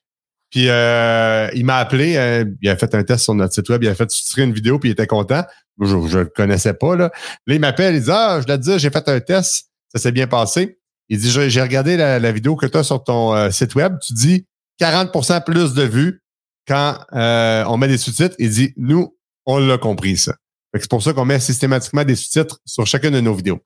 Puis 0.50 0.68
euh, 0.68 1.48
il 1.54 1.64
m'a 1.64 1.76
appelé, 1.76 2.16
euh, 2.16 2.44
il 2.62 2.68
a 2.68 2.76
fait 2.76 2.94
un 2.94 3.04
test 3.04 3.24
sur 3.24 3.34
notre 3.34 3.52
site 3.52 3.68
web, 3.68 3.82
il 3.82 3.88
a 3.88 3.94
fait 3.94 4.10
sous 4.10 4.40
une 4.40 4.52
vidéo, 4.52 4.78
puis 4.78 4.88
il 4.88 4.92
était 4.92 5.06
content. 5.06 5.44
Je 5.80 5.94
ne 5.94 6.18
le 6.20 6.24
connaissais 6.24 6.74
pas. 6.74 6.96
Là, 6.96 7.10
là 7.46 7.54
il 7.54 7.60
m'appelle, 7.60 7.94
il 7.94 8.02
dit 8.02 8.10
Ah, 8.10 8.40
je 8.40 8.50
l'ai 8.50 8.58
dit, 8.58 8.78
j'ai 8.78 8.90
fait 8.90 9.06
un 9.08 9.20
test, 9.20 9.70
ça 9.92 10.00
s'est 10.00 10.12
bien 10.12 10.26
passé. 10.26 10.78
Il 11.08 11.18
dit 11.18 11.30
J'ai 11.30 11.62
regardé 11.62 11.96
la, 11.96 12.32
vidéo 12.32 12.56
que 12.56 12.66
tu 12.66 12.78
as 12.78 12.82
sur 12.82 13.04
ton 13.04 13.34
euh, 13.34 13.50
site 13.50 13.74
web, 13.74 13.98
tu 14.00 14.14
dis 14.14 14.46
40% 14.80 15.44
plus 15.44 15.74
de 15.74 15.82
vues 15.82 16.22
quand 16.66 16.98
on 17.12 17.76
met 17.76 17.88
des 17.88 17.98
sous-titres. 17.98 18.36
Il 18.38 18.50
dit 18.50 18.72
Nous, 18.76 19.14
on 19.44 19.58
l'a 19.58 19.78
compris, 19.78 20.16
ça. 20.16 20.34
C'est 20.74 20.88
pour 20.88 21.02
ça 21.02 21.12
qu'on 21.12 21.24
met 21.24 21.40
systématiquement 21.40 22.04
des 22.04 22.14
sous-titres 22.14 22.58
sur 22.64 22.86
chacune 22.86 23.12
de 23.12 23.20
nos 23.20 23.34
vidéos. 23.34 23.60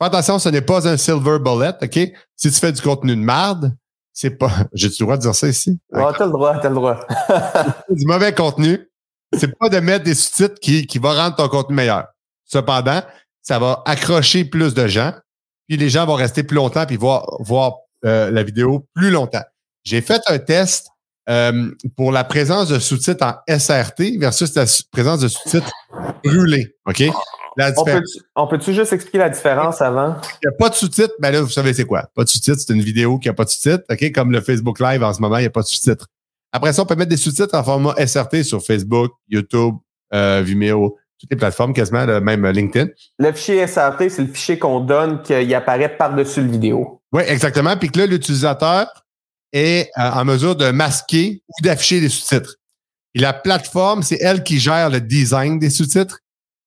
attention, 0.00 0.38
ce 0.38 0.48
n'est 0.48 0.62
pas 0.62 0.88
un 0.88 0.96
silver 0.96 1.38
bullet, 1.38 1.74
OK? 1.82 2.12
Si 2.36 2.50
tu 2.50 2.58
fais 2.58 2.72
du 2.72 2.80
contenu 2.80 3.16
de 3.16 3.20
merde, 3.20 3.76
c'est 4.20 4.30
pas. 4.30 4.50
J'ai 4.72 4.88
le 4.88 4.98
droit 4.98 5.16
de 5.16 5.22
dire 5.22 5.34
ça 5.34 5.46
ici? 5.46 5.78
Ah, 5.92 6.10
t'as 6.16 6.26
le 6.26 6.32
droit, 6.32 6.58
t'as 6.58 6.68
le 6.68 6.74
droit. 6.74 7.06
du 7.88 8.04
mauvais 8.04 8.34
contenu. 8.34 8.90
C'est 9.38 9.56
pas 9.56 9.68
de 9.68 9.78
mettre 9.78 10.04
des 10.04 10.14
sous-titres 10.14 10.58
qui, 10.60 10.86
qui 10.86 10.98
va 10.98 11.12
rendre 11.12 11.36
ton 11.36 11.48
contenu 11.48 11.76
meilleur. 11.76 12.06
Cependant, 12.44 13.02
ça 13.42 13.58
va 13.60 13.82
accrocher 13.86 14.44
plus 14.44 14.74
de 14.74 14.88
gens, 14.88 15.12
puis 15.68 15.76
les 15.76 15.88
gens 15.88 16.04
vont 16.04 16.14
rester 16.14 16.42
plus 16.42 16.56
longtemps 16.56 16.84
puis 16.86 16.96
voir, 16.96 17.26
voir 17.40 17.76
euh, 18.04 18.30
la 18.30 18.42
vidéo 18.42 18.86
plus 18.94 19.10
longtemps. 19.10 19.44
J'ai 19.84 20.00
fait 20.00 20.20
un 20.26 20.38
test 20.38 20.88
euh, 21.28 21.70
pour 21.96 22.12
la 22.12 22.24
présence 22.24 22.68
de 22.68 22.78
sous-titres 22.78 23.24
en 23.24 23.58
SRT 23.58 24.18
versus 24.18 24.54
la 24.54 24.64
présence 24.92 25.20
de 25.20 25.28
sous-titres 25.28 25.70
brûlés. 26.24 26.74
OK? 26.86 27.04
on 28.36 28.46
peut-tu 28.46 28.72
juste 28.72 28.92
expliquer 28.92 29.18
la 29.18 29.30
différence 29.30 29.82
avant? 29.82 30.16
Il 30.42 30.48
n'y 30.48 30.54
a 30.54 30.56
pas 30.56 30.68
de 30.68 30.74
sous-titres, 30.74 31.14
mais 31.20 31.32
là, 31.32 31.42
vous 31.42 31.50
savez 31.50 31.74
c'est 31.74 31.84
quoi? 31.84 32.08
Pas 32.14 32.24
de 32.24 32.28
sous-titres, 32.28 32.60
c'est 32.64 32.72
une 32.72 32.82
vidéo 32.82 33.18
qui 33.18 33.28
n'a 33.28 33.34
pas 33.34 33.44
de 33.44 33.50
sous-titres, 33.50 33.84
OK? 33.90 34.12
Comme 34.12 34.30
le 34.30 34.40
Facebook 34.40 34.80
Live 34.80 35.02
en 35.02 35.12
ce 35.12 35.20
moment, 35.20 35.38
il 35.38 35.42
n'y 35.42 35.46
a 35.46 35.50
pas 35.50 35.62
de 35.62 35.66
sous-titres. 35.66 36.06
Après 36.52 36.72
ça, 36.72 36.82
on 36.82 36.86
peut 36.86 36.94
mettre 36.94 37.10
des 37.10 37.16
sous-titres 37.16 37.54
en 37.54 37.64
format 37.64 37.94
SRT 38.06 38.44
sur 38.44 38.62
Facebook, 38.64 39.10
YouTube, 39.28 39.74
euh, 40.14 40.42
Vimeo, 40.44 40.96
toutes 41.18 41.30
les 41.30 41.36
plateformes 41.36 41.72
quasiment, 41.72 42.06
même 42.20 42.46
LinkedIn. 42.46 42.90
Le 43.18 43.32
fichier 43.32 43.66
SRT, 43.66 44.08
c'est 44.08 44.22
le 44.22 44.28
fichier 44.28 44.58
qu'on 44.58 44.80
donne 44.80 45.22
qu'il 45.22 45.52
apparaît 45.54 45.94
par-dessus 45.96 46.42
le 46.42 46.50
vidéo. 46.50 47.02
Oui, 47.12 47.22
exactement. 47.26 47.76
Puis 47.76 47.90
que 47.90 47.98
là, 47.98 48.06
l'utilisateur 48.06 48.86
est 49.52 49.90
euh, 49.98 50.10
en 50.10 50.24
mesure 50.24 50.56
de 50.56 50.70
masquer 50.70 51.42
ou 51.48 51.64
d'afficher 51.64 52.00
les 52.00 52.08
sous-titres. 52.08 52.56
Et 53.14 53.20
la 53.20 53.32
plateforme, 53.32 54.02
c'est 54.02 54.18
elle 54.20 54.42
qui 54.42 54.58
gère 54.58 54.90
le 54.90 55.00
design 55.00 55.58
des 55.58 55.70
sous-titres 55.70 56.20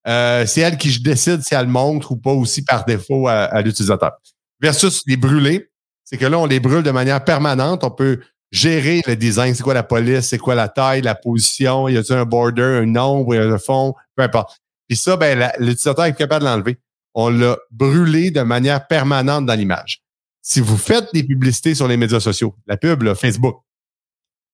euh, 0.08 0.46
c'est 0.46 0.62
elle 0.62 0.78
qui 0.78 1.00
décide 1.00 1.42
si 1.44 1.54
elle 1.54 1.68
montre 1.68 2.12
ou 2.12 2.18
pas 2.18 2.32
aussi 2.32 2.64
par 2.64 2.86
défaut 2.86 3.28
à, 3.28 3.62
l'utilisateur. 3.62 4.14
Versus 4.60 5.02
les 5.06 5.18
brûlés, 5.18 5.70
c'est 6.04 6.18
que 6.18 6.26
là, 6.26 6.40
on 6.40 6.46
les 6.46 6.60
brûle 6.60 6.84
de 6.84 6.92
manière 6.92 7.24
permanente. 7.24 7.84
On 7.84 7.92
peut 7.92 8.20
gérer 8.52 9.02
le 9.08 9.16
design. 9.16 9.56
C'est 9.56 9.64
quoi 9.64 9.74
la 9.74 9.84
police? 9.84 10.28
C'est 10.28 10.38
quoi 10.38 10.56
la 10.56 10.70
taille, 10.70 11.02
la 11.02 11.16
position? 11.16 11.88
Y 11.88 11.98
a-t-il 11.98 12.18
un 12.18 12.26
border, 12.26 12.80
un 12.82 12.86
nombre, 12.86 13.36
un 13.36 13.58
fond? 13.58 13.94
Peu 14.16 14.24
importe. 14.24 14.58
Puis 14.88 14.98
ça, 14.98 15.16
ben, 15.18 15.52
l'utilisateur 15.60 16.06
est 16.06 16.18
capable 16.18 16.46
de 16.46 16.50
l'enlever. 16.50 16.80
On 17.14 17.30
l'a 17.30 17.58
brûlé 17.72 18.32
de 18.32 18.42
manière 18.42 18.88
permanente 18.88 19.46
dans 19.46 19.54
l'image. 19.54 20.02
Si 20.41 20.60
vous 20.60 20.77
faites 20.77 21.13
des 21.13 21.24
publicités 21.24 21.75
sur 21.75 21.88
les 21.88 21.98
médias 21.98 22.19
sociaux, 22.19 22.55
la 22.65 22.77
pub, 22.77 23.13
Facebook, 23.13 23.62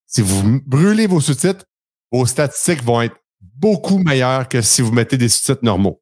si 0.05 0.21
vous 0.21 0.61
brûlez 0.65 1.07
vos 1.07 1.21
sous-titres, 1.21 1.65
vos 2.11 2.25
statistiques 2.25 2.83
vont 2.83 3.01
être 3.01 3.15
beaucoup 3.41 3.97
meilleur 3.97 4.47
que 4.47 4.61
si 4.61 4.81
vous 4.81 4.91
mettez 4.91 5.17
des 5.17 5.29
sous-titres 5.29 5.63
normaux. 5.63 6.01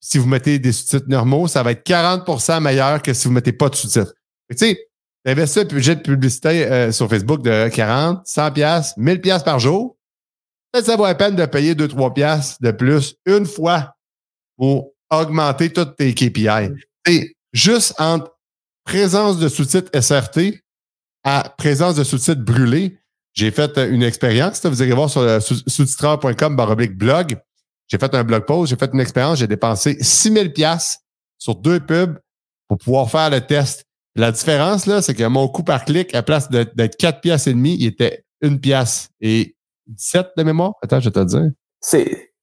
Si 0.00 0.18
vous 0.18 0.26
mettez 0.26 0.58
des 0.58 0.72
sous-titres 0.72 1.08
normaux, 1.08 1.48
ça 1.48 1.62
va 1.62 1.72
être 1.72 1.86
40% 1.86 2.60
meilleur 2.60 3.02
que 3.02 3.14
si 3.14 3.26
vous 3.26 3.34
mettez 3.34 3.52
pas 3.52 3.68
de 3.68 3.74
sous-titres. 3.74 4.14
Tu 4.50 4.56
sais, 4.56 4.78
investir 5.24 5.62
un 5.62 5.66
budget 5.66 5.96
de 5.96 6.02
publicité 6.02 6.66
euh, 6.66 6.92
sur 6.92 7.08
Facebook 7.08 7.42
de 7.42 7.68
40, 7.68 8.26
100 8.26 8.52
pièces, 8.52 8.94
1000 8.96 9.20
pièces 9.20 9.42
par 9.42 9.58
jour. 9.58 9.96
Peut-être 10.72 10.86
ça 10.86 10.96
vaut 10.96 11.06
la 11.06 11.14
peine 11.14 11.36
de 11.36 11.46
payer 11.46 11.74
2 11.74 11.88
3 11.88 12.12
pièces 12.12 12.60
de 12.60 12.70
plus 12.70 13.14
une 13.26 13.46
fois 13.46 13.94
pour 14.56 14.92
augmenter 15.10 15.72
toutes 15.72 15.96
tes 15.96 16.14
KPI. 16.14 16.70
C'est 17.06 17.36
juste 17.52 17.94
entre 17.98 18.33
présence 18.84 19.38
de 19.38 19.48
sous-titres 19.48 19.90
SRT 19.98 20.60
à 21.24 21.54
présence 21.56 21.96
de 21.96 22.04
sous-titres 22.04 22.42
brûlés, 22.42 22.98
j'ai 23.32 23.50
fait 23.50 23.76
euh, 23.78 23.90
une 23.90 24.02
expérience. 24.02 24.64
Vous 24.64 24.82
irez 24.82 24.92
voir 24.92 25.10
sur 25.10 25.22
euh, 25.22 25.40
sous-titreur.com 25.40 26.56
blog. 26.90 27.38
J'ai 27.88 27.98
fait 27.98 28.14
un 28.14 28.24
blog 28.24 28.46
post, 28.46 28.70
j'ai 28.70 28.76
fait 28.76 28.90
une 28.92 29.00
expérience, 29.00 29.38
j'ai 29.38 29.46
dépensé 29.46 29.96
6000 30.00 30.52
pièces 30.52 31.00
sur 31.38 31.54
deux 31.54 31.80
pubs 31.80 32.18
pour 32.68 32.78
pouvoir 32.78 33.10
faire 33.10 33.30
le 33.30 33.40
test. 33.40 33.84
La 34.16 34.32
différence, 34.32 34.86
là, 34.86 35.02
c'est 35.02 35.14
que 35.14 35.24
mon 35.24 35.48
coût 35.48 35.64
par 35.64 35.84
clic, 35.84 36.14
à 36.14 36.22
place 36.22 36.48
d'être 36.48 36.96
4 36.96 37.20
pièces 37.20 37.46
et 37.46 37.52
demi, 37.52 37.76
il 37.78 37.86
était 37.86 38.24
une 38.40 38.60
pièce 38.60 39.10
et 39.20 39.56
17 39.88 40.28
de 40.36 40.42
mémoire. 40.44 40.72
Attends, 40.82 41.00
je 41.00 41.06
vais 41.06 41.12
te 41.12 41.24
dire. 41.24 41.50
C'est, 41.80 42.33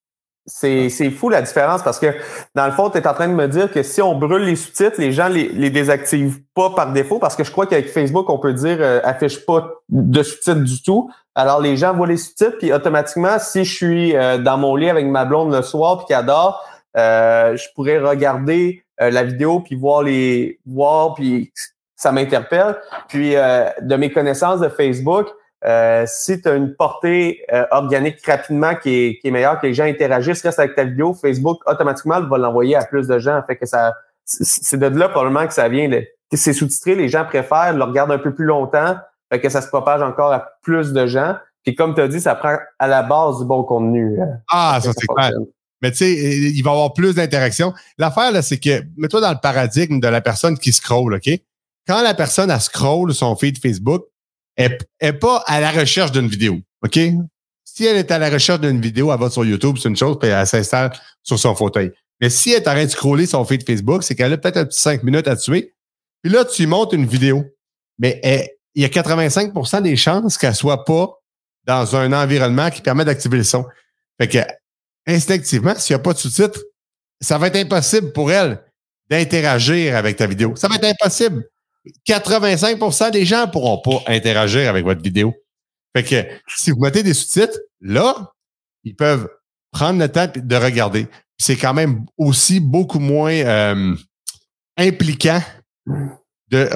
c'est, 0.53 1.09
fou 1.11 1.29
la 1.29 1.41
différence 1.41 1.81
parce 1.81 1.99
que 1.99 2.07
dans 2.55 2.65
le 2.65 2.71
fond, 2.71 2.89
tu 2.89 2.97
es 2.97 3.07
en 3.07 3.13
train 3.13 3.27
de 3.27 3.33
me 3.33 3.47
dire 3.47 3.71
que 3.71 3.83
si 3.83 4.01
on 4.01 4.15
brûle 4.15 4.43
les 4.43 4.55
sous-titres, 4.55 4.99
les 4.99 5.11
gens 5.11 5.27
les, 5.27 5.49
les 5.49 5.69
désactivent 5.69 6.41
pas 6.53 6.71
par 6.71 6.91
défaut 6.91 7.19
parce 7.19 7.35
que 7.35 7.43
je 7.43 7.51
crois 7.51 7.65
qu'avec 7.65 7.89
Facebook, 7.89 8.29
on 8.29 8.37
peut 8.37 8.53
dire 8.53 8.77
euh, 8.79 8.99
affiche 9.03 9.45
pas 9.45 9.71
de 9.89 10.23
sous-titres 10.23 10.61
du 10.61 10.81
tout. 10.83 11.09
Alors 11.35 11.61
les 11.61 11.77
gens 11.77 11.93
voient 11.93 12.07
les 12.07 12.17
sous-titres, 12.17 12.57
puis 12.59 12.73
automatiquement, 12.73 13.39
si 13.39 13.63
je 13.63 13.73
suis 13.73 14.15
euh, 14.15 14.37
dans 14.37 14.57
mon 14.57 14.75
lit 14.75 14.89
avec 14.89 15.05
ma 15.05 15.25
blonde 15.25 15.53
le 15.53 15.61
soir 15.61 15.97
puis 15.97 16.07
qu'elle 16.07 16.25
dort, 16.25 16.63
euh, 16.97 17.55
je 17.55 17.67
pourrais 17.73 17.99
regarder 17.99 18.83
la 18.99 19.23
vidéo 19.23 19.61
puis 19.61 19.75
voir 19.75 20.03
les 20.03 20.59
voir 20.63 21.15
puis 21.15 21.51
ça 21.95 22.11
m'interpelle. 22.11 22.75
Puis 23.07 23.31
de 23.33 23.95
mes 23.95 24.11
connaissances 24.11 24.59
de 24.59 24.69
Facebook, 24.69 25.27
euh, 25.65 26.05
si 26.07 26.41
tu 26.41 26.49
as 26.49 26.55
une 26.55 26.75
portée 26.75 27.43
euh, 27.53 27.65
organique 27.71 28.25
rapidement 28.25 28.73
qui 28.75 28.89
est, 28.89 29.19
qui 29.19 29.27
est 29.27 29.31
meilleure, 29.31 29.59
que 29.59 29.67
les 29.67 29.73
gens 29.73 29.83
interagissent, 29.83 30.41
restent 30.41 30.59
avec 30.59 30.75
ta 30.75 30.83
vidéo, 30.83 31.13
Facebook 31.13 31.59
automatiquement 31.67 32.19
va 32.21 32.37
l'envoyer 32.37 32.75
à 32.75 32.83
plus 32.83 33.07
de 33.07 33.19
gens. 33.19 33.41
Fait 33.45 33.55
que 33.55 33.65
ça, 33.65 33.93
c'est 34.25 34.77
de 34.77 34.87
là 34.87 35.09
probablement 35.09 35.45
que 35.45 35.53
ça 35.53 35.69
vient. 35.69 35.89
C'est 36.33 36.53
sous-titré, 36.53 36.95
les 36.95 37.09
gens 37.09 37.25
préfèrent, 37.25 37.73
le 37.73 37.83
regardent 37.83 38.13
un 38.13 38.19
peu 38.19 38.33
plus 38.33 38.45
longtemps, 38.45 38.95
fait 39.31 39.39
que 39.39 39.49
ça 39.49 39.61
se 39.61 39.67
propage 39.67 40.01
encore 40.01 40.31
à 40.31 40.49
plus 40.63 40.93
de 40.93 41.05
gens. 41.05 41.35
Puis 41.63 41.75
comme 41.75 41.93
tu 41.93 42.01
as 42.01 42.07
dit, 42.07 42.19
ça 42.19 42.35
prend 42.35 42.57
à 42.79 42.87
la 42.87 43.03
base 43.03 43.39
du 43.39 43.45
bon 43.45 43.63
contenu. 43.63 44.19
Euh, 44.19 44.25
ah, 44.51 44.79
ça, 44.81 44.91
c'est 44.97 45.07
clair. 45.07 45.31
Mais 45.81 45.91
tu 45.91 45.97
sais, 45.97 46.11
il 46.11 46.61
va 46.63 46.71
y 46.71 46.73
avoir 46.73 46.93
plus 46.93 47.15
d'interaction. 47.15 47.73
L'affaire, 47.97 48.31
là, 48.31 48.41
c'est 48.41 48.59
que, 48.59 48.83
mets-toi 48.97 49.21
dans 49.21 49.31
le 49.31 49.39
paradigme 49.41 49.99
de 49.99 50.07
la 50.07 50.21
personne 50.21 50.57
qui 50.57 50.73
scroll, 50.73 51.15
OK? 51.15 51.29
Quand 51.87 52.01
la 52.03 52.13
personne, 52.13 52.51
a 52.51 52.59
scroll 52.59 53.13
son 53.13 53.35
feed 53.35 53.59
Facebook, 53.59 54.05
elle 54.55 54.77
n'est 55.01 55.13
pas 55.13 55.43
à 55.47 55.59
la 55.59 55.71
recherche 55.71 56.11
d'une 56.11 56.27
vidéo. 56.27 56.59
OK? 56.83 56.99
Si 57.63 57.85
elle 57.85 57.97
est 57.97 58.11
à 58.11 58.19
la 58.19 58.29
recherche 58.29 58.59
d'une 58.59 58.81
vidéo, 58.81 59.13
elle 59.13 59.19
va 59.19 59.29
sur 59.29 59.45
YouTube, 59.45 59.77
c'est 59.81 59.89
une 59.89 59.95
chose, 59.95 60.17
puis 60.19 60.29
elle 60.29 60.45
s'installe 60.45 60.91
sur 61.23 61.39
son 61.39 61.55
fauteuil. 61.55 61.91
Mais 62.19 62.29
si 62.29 62.51
elle 62.51 62.61
est 62.61 62.67
en 62.67 62.75
de 62.75 62.87
scroller 62.87 63.25
son 63.25 63.43
feed 63.45 63.65
Facebook, 63.65 64.03
c'est 64.03 64.15
qu'elle 64.15 64.33
a 64.33 64.37
peut-être 64.37 64.57
un 64.57 64.65
petit 64.65 64.79
5 64.79 65.03
minutes 65.03 65.27
à 65.27 65.35
tuer. 65.35 65.73
Puis 66.21 66.31
là, 66.31 66.45
tu 66.45 66.67
montes 66.67 66.93
une 66.93 67.05
vidéo. 67.05 67.45
Mais 67.97 68.21
il 68.75 68.81
y 68.81 68.85
a 68.85 68.89
85% 68.89 69.81
des 69.81 69.95
chances 69.95 70.37
qu'elle 70.37 70.55
soit 70.55 70.85
pas 70.85 71.09
dans 71.65 71.95
un 71.95 72.13
environnement 72.13 72.69
qui 72.69 72.81
permet 72.81 73.05
d'activer 73.05 73.37
le 73.37 73.43
son. 73.43 73.65
Fait 74.19 74.27
que, 74.27 74.39
instinctivement, 75.07 75.75
s'il 75.75 75.95
n'y 75.95 75.99
a 75.99 76.03
pas 76.03 76.13
de 76.13 76.19
sous-titres, 76.19 76.61
ça 77.19 77.37
va 77.37 77.47
être 77.47 77.55
impossible 77.55 78.11
pour 78.13 78.31
elle 78.31 78.63
d'interagir 79.09 79.95
avec 79.95 80.17
ta 80.17 80.27
vidéo. 80.27 80.55
Ça 80.55 80.67
va 80.67 80.75
être 80.75 80.85
impossible. 80.85 81.43
85% 82.07 83.11
des 83.11 83.25
gens 83.25 83.45
ne 83.47 83.51
pourront 83.51 83.79
pas 83.79 84.03
interagir 84.07 84.69
avec 84.69 84.85
votre 84.85 85.01
vidéo. 85.01 85.33
Fait 85.95 86.03
que 86.03 86.27
si 86.55 86.71
vous 86.71 86.79
mettez 86.79 87.03
des 87.03 87.13
sous-titres, 87.13 87.59
là, 87.81 88.33
ils 88.83 88.95
peuvent 88.95 89.27
prendre 89.71 89.99
le 89.99 90.09
temps 90.09 90.27
de 90.33 90.55
regarder. 90.55 91.07
C'est 91.37 91.55
quand 91.55 91.73
même 91.73 92.05
aussi 92.17 92.59
beaucoup 92.59 92.99
moins 92.99 93.33
euh, 93.33 93.95
impliquant 94.77 95.41
de 96.49 96.69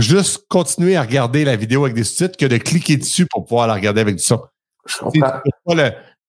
juste 0.00 0.46
continuer 0.48 0.96
à 0.96 1.02
regarder 1.02 1.44
la 1.44 1.56
vidéo 1.56 1.84
avec 1.84 1.94
des 1.94 2.04
sous-titres 2.04 2.36
que 2.36 2.46
de 2.46 2.56
cliquer 2.56 2.96
dessus 2.96 3.26
pour 3.26 3.44
pouvoir 3.44 3.68
la 3.68 3.74
regarder 3.74 4.00
avec 4.00 4.16
du 4.16 4.22
son. 4.22 4.40
Tu 5.12 5.22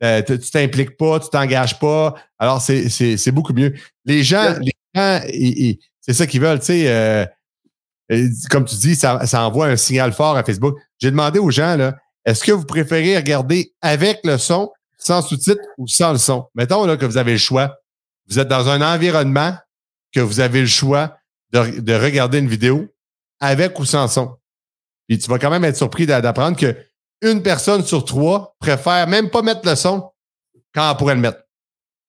euh, 0.02 0.22
tu 0.22 0.40
t'impliques 0.40 0.96
pas, 0.96 1.20
tu 1.20 1.30
t'engages 1.30 1.78
pas. 1.78 2.16
Alors, 2.38 2.62
c'est 2.62 3.32
beaucoup 3.32 3.54
mieux. 3.54 3.74
Les 4.06 4.24
gens, 4.24 4.56
les 4.62 4.72
gens, 4.96 5.20
c'est 6.00 6.14
ça 6.14 6.26
qu'ils 6.26 6.40
veulent, 6.42 6.60
tu 6.60 6.68
sais. 6.68 6.84
Euh, 6.88 7.26
comme 8.50 8.66
tu 8.66 8.76
dis, 8.76 8.96
ça, 8.96 9.20
envoie 9.46 9.68
un 9.68 9.76
signal 9.76 10.12
fort 10.12 10.36
à 10.36 10.44
Facebook. 10.44 10.78
J'ai 10.98 11.12
demandé 11.12 11.40
aux 11.40 11.52
gens, 11.52 11.76
là, 11.76 11.96
est-ce 12.26 12.44
que 12.44 12.52
vous 12.52 12.66
préférez 12.66 13.18
regarder 13.18 13.74
avec 13.82 14.20
le 14.24 14.38
son, 14.38 14.72
sans 14.98 15.22
sous-titres 15.22 15.62
ou 15.78 15.88
sans 15.88 16.12
le 16.12 16.18
son? 16.18 16.48
Mettons 16.56 16.86
là, 16.86 16.98
que 16.98 17.06
vous 17.06 17.18
avez 17.18 17.34
le 17.34 17.38
choix. 17.38 17.78
Vous 18.28 18.40
êtes 18.40 18.48
dans 18.48 18.68
un 18.70 18.82
environnement 18.82 19.56
que 20.12 20.20
vous 20.20 20.40
avez 20.40 20.62
le 20.62 20.68
choix 20.68 21.18
de, 21.52 21.94
regarder 21.94 22.40
une 22.40 22.48
vidéo 22.48 22.88
avec 23.40 23.80
ou 23.80 23.86
sans 23.86 24.08
son. 24.08 24.38
Puis 25.08 25.18
tu 25.18 25.30
vas 25.30 25.40
quand 25.40 25.50
même 25.50 25.64
être 25.64 25.78
surpris 25.78 26.06
d'apprendre 26.06 26.58
que 26.58 26.76
une 27.22 27.42
personne 27.42 27.84
sur 27.84 28.06
trois 28.06 28.56
préfère 28.60 29.08
même 29.08 29.30
pas 29.30 29.42
mettre 29.42 29.68
le 29.68 29.76
son 29.76 30.12
quand 30.74 30.90
elle 30.90 30.98
pourrait 30.98 31.16
le 31.16 31.22
mettre. 31.22 31.40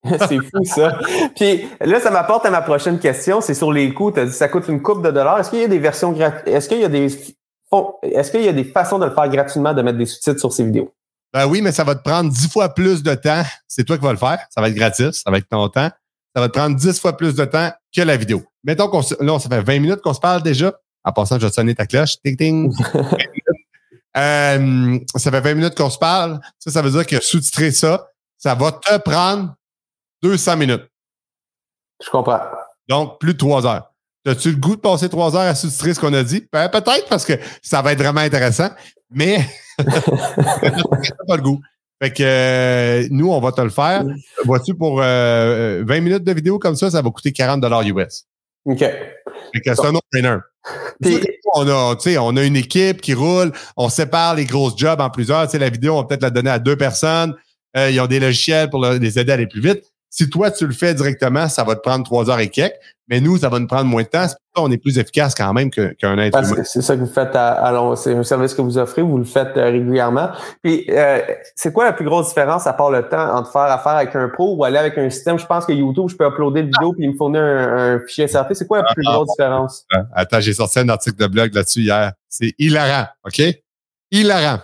c'est 0.29 0.39
fou 0.39 0.65
ça. 0.65 0.99
Puis 1.37 1.67
là, 1.81 2.01
ça 2.01 2.11
m'apporte 2.11 2.47
à 2.47 2.51
ma 2.51 2.63
prochaine 2.63 2.99
question. 2.99 3.41
C'est 3.41 3.55
sur 3.55 3.71
les 3.71 3.93
coûts. 3.93 4.13
Tu 4.13 4.21
as 4.21 4.27
dit 4.27 4.33
ça 4.33 4.49
coûte 4.49 4.69
une 4.69 4.81
coupe 4.81 5.05
de 5.05 5.11
dollars. 5.11 5.39
Est-ce 5.41 5.51
qu'il 5.51 5.61
y 5.61 5.65
a 5.65 5.69
des 5.69 5.79
versions 5.79 6.13
gratuites? 6.13 6.49
Est-ce 6.49 6.69
qu'il 6.69 6.81
y 6.81 6.85
a 6.85 6.89
des 6.89 7.09
est-ce 8.03 8.31
qu'il 8.33 8.43
y 8.43 8.49
a 8.49 8.53
des 8.53 8.65
façons 8.65 8.99
de 8.99 9.05
le 9.05 9.13
faire 9.13 9.29
gratuitement, 9.29 9.73
de 9.73 9.83
mettre 9.83 9.99
des 9.99 10.07
sous-titres 10.07 10.41
sur 10.41 10.53
ces 10.53 10.65
vidéos? 10.65 10.93
Ben 11.33 11.47
oui, 11.47 11.63
mais 11.63 11.71
ça 11.71 11.85
va 11.85 11.95
te 11.95 12.03
prendre 12.03 12.31
dix 12.31 12.51
fois 12.51 12.75
plus 12.75 13.03
de 13.03 13.15
temps. 13.15 13.45
C'est 13.69 13.85
toi 13.85 13.97
qui 13.97 14.03
vas 14.03 14.11
le 14.11 14.19
faire. 14.19 14.41
Ça 14.51 14.61
va 14.61 14.69
être 14.69 14.75
gratis. 14.75 15.23
Ça 15.23 15.31
va 15.31 15.39
être 15.39 15.49
ton 15.49 15.69
temps. 15.69 15.91
Ça 16.35 16.41
va 16.41 16.49
te 16.49 16.59
prendre 16.59 16.77
dix 16.77 16.99
fois 16.99 17.17
plus 17.17 17.35
de 17.35 17.45
temps 17.45 17.71
que 17.95 18.03
la 18.03 18.17
vidéo. 18.17 18.43
Mettons 18.65 18.89
qu'on 18.89 19.03
là, 19.21 19.39
ça 19.39 19.49
fait 19.49 19.63
20 19.63 19.81
minutes 19.81 20.01
qu'on 20.01 20.15
se 20.15 20.21
parle 20.21 20.43
déjà. 20.43 20.75
En 21.05 21.13
passant, 21.13 21.39
je 21.39 21.47
vais 21.47 21.51
te 21.51 21.55
sonner 21.55 21.75
ta 21.75 21.87
cloche. 21.87 22.17
Ting, 22.25 22.37
ting. 22.37 22.73
euh, 24.17 24.99
ça 25.17 25.31
fait 25.31 25.41
20 25.41 25.55
minutes 25.55 25.77
qu'on 25.77 25.91
se 25.91 25.99
parle. 25.99 26.41
Ça, 26.59 26.71
ça 26.71 26.83
veut 26.83 26.91
dire 26.91 27.07
que 27.07 27.21
sous-titrer 27.23 27.71
ça, 27.71 28.09
ça 28.37 28.55
va 28.55 28.73
te 28.73 28.99
prendre 28.99 29.55
200 30.23 30.57
minutes. 30.57 30.87
Je 32.05 32.11
comprends. 32.11 32.41
Donc, 32.89 33.21
plus 33.21 33.35
de 33.35 33.39
trois 33.39 33.67
heures. 33.67 33.93
As-tu 34.27 34.51
le 34.51 34.57
goût 34.57 34.77
de 34.77 34.81
passer 34.81 35.09
trois 35.09 35.35
heures 35.35 35.43
à 35.43 35.55
sous-titrer 35.55 35.95
ce 35.95 36.01
qu'on 36.01 36.13
a 36.13 36.23
dit? 36.23 36.47
Ben, 36.53 36.69
peut-être 36.69 37.09
parce 37.09 37.25
que 37.25 37.35
ça 37.63 37.81
va 37.81 37.93
être 37.93 37.99
vraiment 37.99 38.21
intéressant, 38.21 38.69
mais 39.11 39.39
pas 39.79 41.37
le 41.37 41.43
goût. 41.43 41.61
Fait 42.03 42.13
que 42.13 42.23
euh, 42.23 43.07
nous, 43.11 43.31
on 43.31 43.41
va 43.41 43.53
te 43.53 43.61
le 43.61 43.71
faire. 43.71 44.05
Vois-tu, 44.45 44.75
pour 44.75 45.01
euh, 45.03 45.83
20 45.87 46.01
minutes 46.01 46.25
de 46.25 46.33
vidéo 46.33 46.59
comme 46.59 46.77
ça, 46.77 46.91
ça 46.91 47.03
va 47.03 47.11
coûter 47.11 47.33
40 47.33 47.63
US. 47.87 48.25
OK. 48.65 48.79
Fait 48.79 49.61
que 49.65 49.75
c'est 49.75 49.87
un 49.87 49.95
autre 49.95 50.07
trainer. 50.13 50.37
On 51.55 51.69
a, 51.69 51.97
on 52.21 52.37
a 52.37 52.43
une 52.45 52.57
équipe 52.57 53.01
qui 53.01 53.15
roule, 53.15 53.53
on 53.77 53.89
sépare 53.89 54.35
les 54.35 54.45
grosses 54.45 54.77
jobs 54.77 55.01
en 55.01 55.11
plusieurs. 55.11 55.51
sais, 55.51 55.59
la 55.59 55.71
vidéo, 55.71 55.95
on 55.95 56.03
va 56.03 56.05
peut-être 56.05 56.23
la 56.23 56.31
donner 56.31 56.51
à 56.51 56.59
deux 56.59 56.77
personnes. 56.77 57.35
Euh, 57.77 57.91
ils 57.91 58.01
ont 58.01 58.07
des 58.07 58.21
logiciels 58.21 58.71
pour 58.71 58.85
les 58.85 59.19
aider 59.19 59.31
à 59.33 59.35
aller 59.35 59.47
plus 59.47 59.61
vite. 59.61 59.83
Si 60.13 60.29
toi, 60.29 60.51
tu 60.51 60.67
le 60.67 60.73
fais 60.73 60.93
directement, 60.93 61.49
ça 61.49 61.63
va 61.63 61.77
te 61.77 61.81
prendre 61.81 62.05
trois 62.05 62.29
heures 62.29 62.41
et 62.41 62.49
quelques. 62.49 62.75
Mais 63.09 63.21
nous, 63.21 63.39
ça 63.39 63.49
va 63.49 63.61
nous 63.61 63.69
prendre 63.69 63.85
moins 63.85 64.03
de 64.03 64.09
temps. 64.09 64.27
C'est 64.27 64.37
pour 64.37 64.63
ça 64.63 64.63
qu'on 64.63 64.71
est 64.73 64.79
plus 64.79 64.99
efficace 64.99 65.35
quand 65.37 65.53
même 65.53 65.71
qu'un 65.71 66.19
être 66.19 66.39
humain. 66.39 66.63
C'est 66.65 66.83
ça 66.83 66.95
que 66.97 67.01
vous 67.01 67.07
faites 67.07 67.35
à, 67.35 67.95
C'est 67.97 68.15
un 68.15 68.25
service 68.25 68.55
que 68.55 68.63
vous 68.63 68.77
offrez, 68.77 69.03
vous 69.03 69.19
le 69.19 69.25
faites 69.25 69.57
euh, 69.57 69.71
régulièrement. 69.71 70.31
Puis, 70.63 70.85
euh, 70.91 71.21
c'est 71.55 71.73
quoi 71.73 71.85
la 71.85 71.93
plus 71.93 72.05
grosse 72.05 72.29
différence 72.29 72.67
à 72.67 72.73
part 72.73 72.91
le 72.91 73.09
temps 73.09 73.35
entre 73.35 73.53
faire 73.53 73.63
affaire 73.63 73.93
avec 73.93 74.15
un 74.17 74.29
pro 74.29 74.57
ou 74.57 74.65
aller 74.65 74.79
avec 74.79 74.99
un 74.99 75.11
système? 75.11 75.39
Je 75.39 75.47
pense 75.47 75.65
que 75.65 75.73
YouTube, 75.73 76.09
je 76.09 76.17
peux 76.17 76.27
uploader 76.27 76.61
une 76.61 76.67
vidéo 76.67 76.93
puis 76.93 77.05
il 77.05 77.13
me 77.13 77.17
fournit 77.17 77.39
un, 77.39 78.01
fichier 78.07 78.27
SRT. 78.27 78.55
C'est 78.55 78.67
quoi 78.67 78.79
la 78.79 78.93
plus 78.93 79.05
grosse 79.05 79.29
différence? 79.31 79.87
Attends, 80.13 80.41
j'ai 80.41 80.55
sorti 80.55 80.81
un 80.81 80.89
article 80.89 81.17
de 81.17 81.27
blog 81.29 81.55
là-dessus 81.55 81.81
hier. 81.81 82.13
C'est 82.29 82.53
hilarant, 82.59 83.07
OK? 83.25 83.43
Hilarant. 84.11 84.61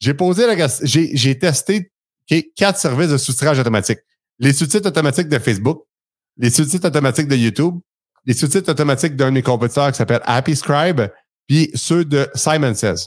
J'ai 0.00 0.14
posé 0.14 0.46
la 0.46 0.68
j'ai 0.82 1.38
testé 1.38 1.90
quatre 2.56 2.78
services 2.78 3.10
de 3.10 3.16
soustrage 3.18 3.58
automatique 3.58 4.00
les 4.38 4.52
sous-titres 4.52 4.88
automatiques 4.88 5.28
de 5.28 5.38
Facebook, 5.38 5.84
les 6.36 6.50
sous-titres 6.50 6.88
automatiques 6.88 7.28
de 7.28 7.36
YouTube, 7.36 7.78
les 8.24 8.34
sous-titres 8.34 8.70
automatiques 8.70 9.16
d'un 9.16 9.32
des 9.32 9.42
compétiteurs 9.42 9.90
qui 9.92 9.98
s'appelle 9.98 10.22
Happy 10.24 10.56
Scribe, 10.56 11.02
puis 11.46 11.70
ceux 11.74 12.04
de 12.04 12.28
Simon 12.34 12.74
Says. 12.74 13.06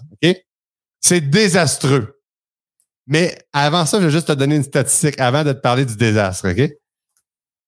C'est 1.01 1.21
désastreux. 1.21 2.19
Mais 3.07 3.37
avant 3.53 3.85
ça, 3.85 3.99
je 3.99 4.05
vais 4.05 4.11
juste 4.11 4.27
te 4.27 4.33
donner 4.33 4.57
une 4.57 4.63
statistique 4.63 5.19
avant 5.19 5.43
de 5.43 5.53
te 5.53 5.59
parler 5.59 5.85
du 5.85 5.95
désastre. 5.95 6.49
OK? 6.51 6.69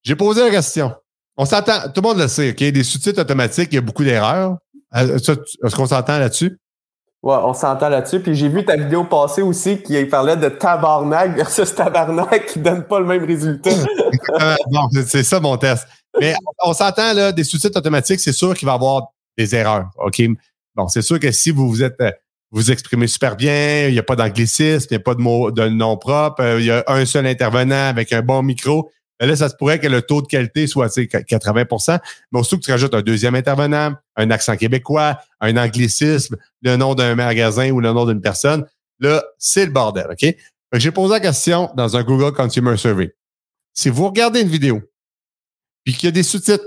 J'ai 0.04 0.15
posé 0.15 0.41
la 0.41 0.50
question. 0.50 0.93
On 1.38 1.45
s'entend, 1.45 1.89
tout 1.89 2.02
le 2.02 2.08
monde 2.08 2.17
le 2.19 2.28
sait, 2.28 2.52
OK? 2.52 2.60
Les 2.60 2.84
sous-titres 2.84 3.22
automatiques, 3.22 3.69
il 3.72 3.76
y 3.76 3.78
a 3.78 3.82
beaucoup 3.82 4.04
d'erreurs. 4.04 4.58
Euh, 4.95 5.17
est-ce 5.17 5.76
qu'on 5.76 5.88
s'entend 5.88 6.19
là-dessus? 6.19 6.60
Ouais, 7.21 7.36
on 7.43 7.53
s'entend 7.53 7.89
là-dessus. 7.89 8.21
Puis 8.21 8.36
j'ai 8.36 8.47
vu 8.47 8.63
ta 8.63 8.77
vidéo 8.77 9.03
passer 9.03 9.41
aussi 9.41 9.82
qui 9.82 10.03
parlait 10.05 10.38
de 10.38 10.47
tabarnak 10.49 11.36
versus 11.36 11.75
tabarnak 11.75 12.45
qui 12.47 12.60
donne 12.60 12.84
pas 12.84 12.99
le 12.99 13.05
même 13.05 13.25
résultat. 13.25 13.71
non, 14.71 14.88
c'est 15.05 15.23
ça 15.23 15.39
mon 15.39 15.58
test. 15.58 15.86
Mais 16.19 16.34
on 16.63 16.73
s'entend 16.73 17.13
là, 17.13 17.32
des 17.32 17.43
sous-titres 17.43 17.77
automatiques, 17.77 18.19
c'est 18.19 18.34
sûr 18.34 18.53
qu'il 18.53 18.65
va 18.65 18.73
y 18.73 18.75
avoir 18.75 19.08
des 19.38 19.53
erreurs. 19.53 19.89
OK? 19.97 20.21
Bon, 20.75 20.88
c'est 20.88 21.01
sûr 21.01 21.19
que 21.19 21.32
si 21.32 21.51
vous 21.51 21.69
vous 21.69 21.84
êtes 21.84 21.99
euh, 22.01 22.12
vous 22.51 22.71
exprimez 22.71 23.08
super 23.08 23.36
bien, 23.36 23.88
il 23.88 23.93
n'y 23.93 23.99
a 23.99 24.03
pas 24.03 24.15
d'anglicisme, 24.15 24.88
il 24.89 24.93
n'y 24.93 25.01
a 25.01 25.03
pas 25.03 25.13
de 25.13 25.21
mots 25.21 25.51
de 25.51 25.67
nom 25.67 25.97
propre, 25.97 26.41
euh, 26.41 26.60
il 26.60 26.65
y 26.65 26.71
a 26.71 26.84
un 26.88 27.05
seul 27.05 27.27
intervenant 27.27 27.89
avec 27.89 28.12
un 28.12 28.21
bon 28.21 28.41
micro, 28.41 28.89
ben 29.19 29.27
là, 29.27 29.36
ça 29.36 29.49
se 29.49 29.55
pourrait 29.55 29.79
que 29.79 29.88
le 29.88 30.01
taux 30.01 30.21
de 30.21 30.27
qualité 30.27 30.65
soit 30.65 30.88
80% 30.88 31.99
Mais 32.32 32.43
surtout 32.43 32.60
que 32.60 32.65
tu 32.65 32.71
rajoutes 32.71 32.93
un 32.93 33.01
deuxième 33.01 33.36
intervenant, 33.36 33.93
un 34.15 34.32
accent 34.32 34.55
québécois, 34.55 35.19
un 35.41 35.58
anglicisme, 35.58 36.38
le 36.62 36.77
nom 36.77 36.95
d'un 36.95 37.15
magasin 37.15 37.69
ou 37.71 37.82
le 37.82 37.91
nom 37.91 38.05
d'une 38.05 38.21
personne, 38.21 38.65
là, 38.99 39.23
c'est 39.38 39.65
le 39.65 39.71
bordel, 39.71 40.08
OK? 40.12 40.36
J'ai 40.73 40.91
posé 40.91 41.13
la 41.13 41.19
question 41.19 41.71
dans 41.75 41.97
un 41.97 42.03
Google 42.03 42.34
Consumer 42.34 42.77
Survey. 42.77 43.15
Si 43.73 43.89
vous 43.89 44.08
regardez 44.08 44.41
une 44.41 44.49
vidéo, 44.49 44.82
puis 45.84 45.93
qu'il 45.93 46.08
y 46.08 46.10
a 46.10 46.12
des 46.12 46.23
sous-titres 46.23 46.65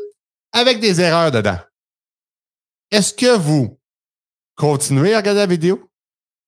avec 0.53 0.81
des 0.81 1.01
erreurs 1.01 1.31
dedans, 1.31 1.59
est-ce 2.91 3.15
que 3.15 3.37
vous 3.37 3.79
continuez 4.57 5.15
à 5.15 5.19
regarder 5.19 5.41
la 5.41 5.47
vidéo 5.47 5.91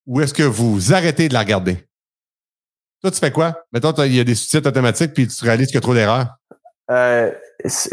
ou 0.07 0.21
est-ce 0.21 0.35
que 0.35 0.43
vous 0.43 0.93
arrêtez 0.93 1.29
de 1.29 1.35
la 1.35 1.41
regarder? 1.41 1.87
Toi, 3.05 3.11
tu 3.11 3.19
fais 3.19 3.31
quoi? 3.31 3.53
Mettons, 3.71 3.93
il 4.05 4.15
y 4.15 4.21
a 4.21 4.25
des 4.25 4.35
sous-titres 4.35 4.67
automatiques 4.67 5.13
puis 5.13 5.29
tu 5.29 5.45
réalises 5.45 5.67
qu'il 5.67 5.75
y 5.75 5.77
a 5.77 5.83
trop 5.83 5.93
d'erreurs. 5.93 6.39
Euh, 6.91 7.31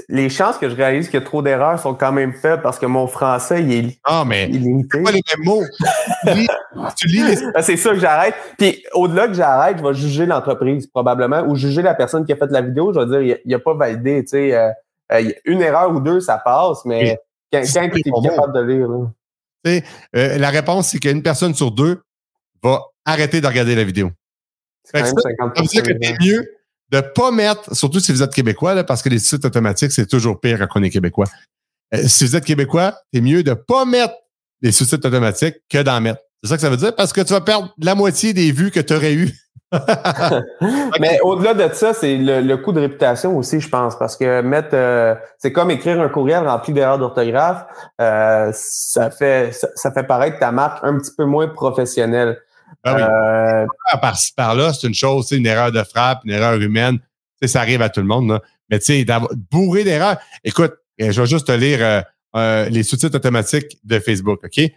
les 0.07 0.29
chances 0.29 0.57
que 0.57 0.69
je 0.69 0.75
réalise 0.75 1.09
qu'il 1.09 1.19
y 1.19 1.21
a 1.21 1.25
trop 1.25 1.41
d'erreurs 1.41 1.77
sont 1.77 1.93
quand 1.95 2.13
même 2.13 2.31
faibles 2.31 2.61
parce 2.61 2.79
que 2.79 2.85
mon 2.85 3.07
français, 3.07 3.61
il 3.61 3.73
est, 3.73 3.99
ah, 4.05 4.23
mais 4.25 4.47
limité. 4.47 5.03
pas 5.03 5.11
les 5.11 5.19
mêmes 5.35 5.45
mots. 5.45 5.63
tu 6.95 7.07
lis, 7.07 7.25
les... 7.25 7.37
Ah, 7.53 7.61
c'est 7.61 7.75
ça 7.75 7.89
que 7.89 7.99
j'arrête. 7.99 8.35
Puis 8.57 8.85
au-delà 8.93 9.27
que 9.27 9.33
j'arrête, 9.33 9.79
je 9.79 9.83
vais 9.83 9.93
juger 9.93 10.25
l'entreprise 10.25 10.87
probablement 10.87 11.41
ou 11.41 11.57
juger 11.57 11.81
la 11.81 11.93
personne 11.93 12.25
qui 12.25 12.31
a 12.31 12.37
fait 12.37 12.49
la 12.49 12.61
vidéo. 12.61 12.93
Je 12.93 13.01
vais 13.01 13.25
dire, 13.25 13.37
il 13.43 13.51
n'a 13.51 13.59
pas 13.59 13.73
validé. 13.73 14.23
Tu 14.23 14.29
sais, 14.29 14.55
euh, 14.55 14.69
euh, 15.11 15.29
une 15.43 15.61
erreur 15.61 15.91
ou 15.91 15.99
deux, 15.99 16.21
ça 16.21 16.37
passe, 16.37 16.85
mais 16.85 17.19
quand, 17.51 17.61
tu 17.63 17.99
es 17.99 18.01
capable 18.01 18.53
de 18.53 18.61
lire. 18.61 19.81
La 20.13 20.49
réponse, 20.51 20.87
c'est 20.87 20.99
qu'une 20.99 21.21
personne 21.21 21.53
sur 21.53 21.71
deux 21.71 22.01
va 22.63 22.79
arrêter 23.03 23.41
de 23.41 23.47
regarder 23.47 23.75
la 23.75 23.83
vidéo. 23.83 24.11
Ça 24.83 25.01
veut 25.01 25.11
dire 25.67 25.83
que 25.83 25.93
c'est 26.01 26.19
mieux 26.19 26.55
de 26.91 26.97
ne 26.97 27.01
pas 27.01 27.31
mettre, 27.31 27.73
surtout 27.75 27.99
si 27.99 28.11
vous 28.11 28.21
êtes 28.21 28.33
québécois, 28.33 28.83
parce 28.83 29.01
que 29.01 29.09
les 29.09 29.19
sites 29.19 29.45
automatiques, 29.45 29.91
c'est 29.91 30.07
toujours 30.07 30.39
pire 30.39 30.59
quand 30.67 30.79
on 30.79 30.83
est 30.83 30.89
québécois. 30.89 31.27
Euh, 31.93 32.03
si 32.05 32.25
vous 32.25 32.35
êtes 32.35 32.45
québécois, 32.45 32.95
c'est 33.13 33.21
mieux 33.21 33.43
de 33.43 33.51
ne 33.51 33.55
pas 33.55 33.85
mettre 33.85 34.13
les 34.61 34.71
sous-titres 34.71 35.07
automatiques 35.07 35.55
que 35.69 35.81
d'en 35.81 36.01
mettre. 36.01 36.21
C'est 36.43 36.49
ça 36.49 36.55
que 36.55 36.61
ça 36.61 36.69
veut 36.69 36.77
dire 36.77 36.95
parce 36.95 37.13
que 37.13 37.21
tu 37.21 37.33
vas 37.33 37.41
perdre 37.41 37.73
la 37.81 37.95
moitié 37.95 38.33
des 38.33 38.51
vues 38.51 38.71
que 38.71 38.79
tu 38.79 38.93
aurais 38.93 39.13
eues. 39.13 39.31
Mais 40.99 41.19
au-delà 41.21 41.53
de 41.53 41.73
ça, 41.73 41.93
c'est 41.93 42.17
le, 42.17 42.55
coût 42.57 42.73
de 42.73 42.81
réputation 42.81 43.37
aussi, 43.37 43.61
je 43.61 43.69
pense, 43.69 43.97
parce 43.97 44.17
que 44.17 44.41
mettre, 44.41 44.73
euh, 44.73 45.15
c'est 45.37 45.53
comme 45.53 45.71
écrire 45.71 46.01
un 46.01 46.09
courriel 46.09 46.45
rempli 46.45 46.73
d'erreurs 46.73 46.99
d'orthographe, 46.99 47.65
euh, 48.01 48.51
ça 48.53 49.09
fait 49.11 49.53
ça, 49.53 49.91
fait 49.91 50.03
paraître 50.03 50.39
ta 50.39 50.51
marque 50.51 50.83
un 50.83 50.97
petit 50.97 51.11
peu 51.17 51.25
moins 51.25 51.47
professionnelle. 51.47 52.37
Ah 52.83 52.95
euh, 52.95 53.65
par 54.01 54.17
par 54.35 54.55
là, 54.55 54.73
c'est 54.73 54.87
une 54.87 54.93
chose, 54.93 55.27
c'est 55.29 55.37
une 55.37 55.45
erreur 55.45 55.71
de 55.71 55.83
frappe, 55.83 56.21
une 56.25 56.31
erreur 56.31 56.59
humaine. 56.59 56.99
Ça 57.43 57.61
arrive 57.61 57.81
à 57.81 57.89
tout 57.89 58.01
le 58.01 58.07
monde. 58.07 58.39
Mais 58.69 58.79
tu 58.79 58.85
sais, 58.85 59.05
bourré 59.49 59.83
d'erreurs. 59.83 60.17
Écoute, 60.43 60.73
euh, 61.01 61.11
je 61.11 61.21
vais 61.21 61.27
juste 61.27 61.47
te 61.47 61.51
lire 61.51 62.03
euh, 62.35 62.69
les 62.69 62.83
sous-titres 62.83 63.15
automatiques 63.15 63.79
de 63.83 63.99
Facebook, 63.99 64.41
OK? 64.43 64.71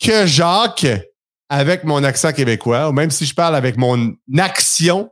Que 0.00 0.26
Jacques, 0.26 0.86
avec 1.48 1.84
mon 1.84 2.04
accent 2.04 2.32
québécois, 2.32 2.88
ou 2.88 2.92
même 2.92 3.10
si 3.10 3.24
je 3.24 3.34
parle 3.34 3.56
avec 3.56 3.76
mon 3.76 4.14
action 4.38 5.10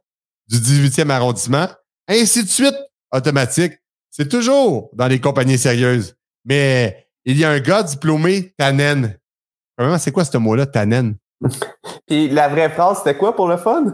du 0.49 0.59
18e 0.59 1.11
arrondissement, 1.11 1.69
ainsi 2.09 2.45
de 2.45 2.49
suite, 2.49 2.77
automatique. 3.13 3.73
C'est 4.11 4.29
toujours 4.29 4.91
dans 4.93 5.09
les 5.09 5.21
compagnies 5.21 5.59
sérieuses. 5.59 6.17
Mais 6.45 7.09
il 7.25 7.37
y 7.37 7.45
a 7.45 7.51
un 7.51 7.61
gars 7.61 7.83
diplômé, 7.83 8.55
Tannen. 8.57 9.19
Vraiment, 9.77 9.99
c'est 9.99 10.13
quoi 10.13 10.25
ce 10.25 10.39
mot-là, 10.39 10.67
Tannen? 10.67 11.17
Puis 12.07 12.29
la 12.29 12.49
vraie 12.49 12.71
phrase, 12.71 12.99
c'était 12.99 13.17
quoi 13.17 13.35
pour 13.35 13.49
le 13.49 13.57
fun? 13.57 13.85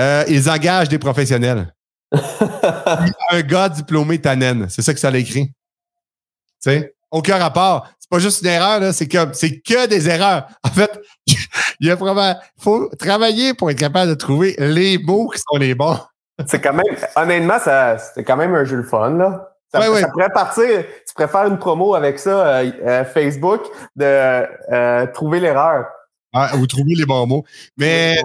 Euh, 0.00 0.24
ils 0.28 0.48
engagent 0.48 0.88
des 0.88 0.98
professionnels. 0.98 1.74
un 3.30 3.40
gars 3.42 3.68
diplômé 3.68 4.20
Tannen. 4.20 4.66
C'est 4.68 4.82
ça 4.82 4.92
que 4.92 5.00
ça 5.00 5.08
a 5.08 5.16
écrit. 5.16 5.46
Tu 5.46 6.70
sais? 6.70 6.94
Aucun 7.10 7.38
rapport. 7.38 7.88
C'est 7.98 8.10
pas 8.10 8.18
juste 8.18 8.42
une 8.42 8.48
erreur, 8.48 8.80
là. 8.80 8.92
C'est 8.92 9.08
que, 9.08 9.18
c'est 9.32 9.60
que 9.60 9.86
des 9.86 10.08
erreurs. 10.08 10.46
En 10.64 10.70
fait, 10.70 11.00
il 11.26 11.88
y 11.88 11.90
a 11.90 11.94
vraiment, 11.94 12.34
faut 12.58 12.88
travailler 12.98 13.54
pour 13.54 13.70
être 13.70 13.78
capable 13.78 14.10
de 14.10 14.14
trouver 14.14 14.54
les 14.58 14.98
mots 14.98 15.28
qui 15.28 15.40
sont 15.40 15.58
les 15.58 15.74
bons. 15.74 15.98
c'est 16.46 16.60
quand 16.60 16.72
même, 16.72 16.96
honnêtement, 17.16 17.58
ça, 17.58 17.98
c'est 17.98 18.24
quand 18.24 18.36
même 18.36 18.54
un 18.54 18.64
jeu 18.64 18.78
de 18.78 18.82
fun, 18.82 19.10
là. 19.10 19.48
Ça, 19.74 19.80
pourrait 20.10 20.28
partir, 20.34 20.66
tu 21.08 21.14
préfères 21.14 21.46
une 21.46 21.58
promo 21.58 21.94
avec 21.94 22.18
ça, 22.18 22.46
euh, 22.46 22.70
euh, 22.86 23.04
Facebook, 23.06 23.62
de 23.96 25.06
trouver 25.12 25.40
l'erreur. 25.40 25.86
Ah, 26.32 26.52
vous 26.54 26.66
trouvez 26.66 26.94
les 26.94 27.04
bons 27.04 27.26
mots. 27.26 27.44
Mais 27.76 28.16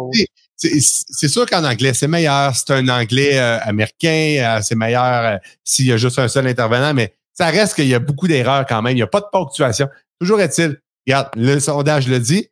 c'est 0.55 1.27
sûr 1.27 1.45
qu'en 1.45 1.63
anglais, 1.63 1.93
c'est 1.93 2.07
meilleur. 2.07 2.55
C'est 2.55 2.71
un 2.71 2.87
anglais 2.89 3.37
euh, 3.37 3.59
américain, 3.61 4.57
euh, 4.57 4.61
c'est 4.61 4.75
meilleur 4.75 5.03
euh, 5.03 5.37
s'il 5.63 5.85
y 5.85 5.91
a 5.91 5.97
juste 5.97 6.17
un 6.19 6.27
seul 6.27 6.47
intervenant, 6.47 6.93
mais 6.93 7.13
ça 7.33 7.47
reste 7.47 7.75
qu'il 7.75 7.87
y 7.87 7.93
a 7.93 7.99
beaucoup 7.99 8.27
d'erreurs 8.27 8.65
quand 8.65 8.81
même. 8.81 8.93
Il 8.93 8.97
n'y 8.97 9.01
a 9.03 9.07
pas 9.07 9.21
de 9.21 9.27
ponctuation. 9.31 9.87
Toujours 10.19 10.41
est-il, 10.41 10.79
regarde, 11.05 11.29
le 11.35 11.59
sondage 11.59 12.07
le 12.07 12.19
dit, 12.19 12.47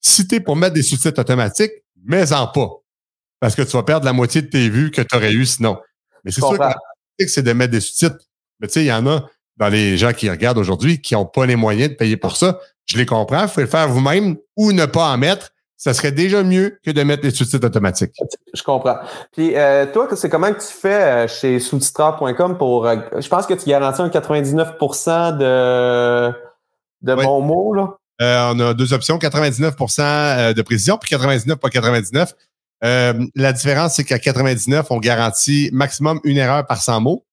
si 0.00 0.26
tu 0.26 0.36
es 0.36 0.40
pour 0.40 0.56
mettre 0.56 0.74
des 0.74 0.82
sous-titres 0.82 1.20
automatiques, 1.20 1.72
mets-en 2.04 2.46
pas. 2.46 2.70
Parce 3.40 3.54
que 3.54 3.62
tu 3.62 3.72
vas 3.72 3.82
perdre 3.82 4.06
la 4.06 4.12
moitié 4.12 4.42
de 4.42 4.46
tes 4.46 4.68
vues 4.70 4.90
que 4.90 5.02
tu 5.02 5.14
aurais 5.14 5.32
eu 5.32 5.44
sinon. 5.44 5.78
Mais 6.24 6.30
c'est 6.30 6.40
sûr 6.40 6.56
que 6.56 7.26
c'est 7.26 7.42
de 7.42 7.52
mettre 7.52 7.72
des 7.72 7.80
sous-titres. 7.80 8.24
Mais 8.60 8.68
tu 8.68 8.74
sais, 8.74 8.84
il 8.84 8.88
y 8.88 8.92
en 8.92 9.06
a 9.06 9.28
dans 9.56 9.68
les 9.68 9.98
gens 9.98 10.12
qui 10.12 10.30
regardent 10.30 10.58
aujourd'hui 10.58 11.00
qui 11.02 11.14
n'ont 11.14 11.26
pas 11.26 11.44
les 11.44 11.56
moyens 11.56 11.90
de 11.90 11.94
payer 11.94 12.16
pour 12.16 12.36
ça. 12.36 12.58
Je 12.90 12.98
les 12.98 13.06
comprends, 13.06 13.46
vous 13.46 13.52
pouvez 13.52 13.64
le 13.64 13.70
faire 13.70 13.88
vous-même 13.88 14.36
ou 14.56 14.72
ne 14.72 14.86
pas 14.86 15.12
en 15.12 15.18
mettre. 15.18 15.50
Ça 15.76 15.94
serait 15.94 16.12
déjà 16.12 16.42
mieux 16.42 16.78
que 16.84 16.90
de 16.90 17.02
mettre 17.02 17.22
les 17.22 17.30
sous-titres 17.30 17.66
automatiques. 17.66 18.14
Je 18.52 18.62
comprends. 18.62 18.98
Puis 19.32 19.52
toi, 19.52 20.06
toi, 20.06 20.16
c'est 20.16 20.28
comment 20.28 20.52
que 20.52 20.60
tu 20.60 20.66
fais 20.66 21.26
chez 21.26 21.58
sous-titreur.com 21.58 22.58
pour. 22.58 22.86
je 22.86 23.28
pense 23.28 23.46
que 23.46 23.54
tu 23.54 23.68
garantis 23.68 24.02
un 24.02 24.10
99 24.10 24.72
de, 25.38 26.32
de 27.02 27.14
bons 27.14 27.40
mots, 27.40 27.72
là. 27.72 27.96
Euh, 28.20 28.52
on 28.52 28.60
a 28.60 28.74
deux 28.74 28.92
options, 28.92 29.16
99% 29.18 30.00
euh, 30.02 30.52
de 30.52 30.62
précision, 30.62 30.98
puis 30.98 31.10
99 31.10 31.58
pas 31.58 31.70
99. 31.70 32.34
Euh, 32.82 33.26
la 33.34 33.52
différence, 33.52 33.94
c'est 33.94 34.04
qu'à 34.04 34.18
99, 34.18 34.86
on 34.90 34.98
garantit 34.98 35.70
maximum 35.72 36.20
une 36.24 36.36
erreur 36.36 36.66
par 36.66 36.82
100 36.82 37.00
mots. 37.00 37.24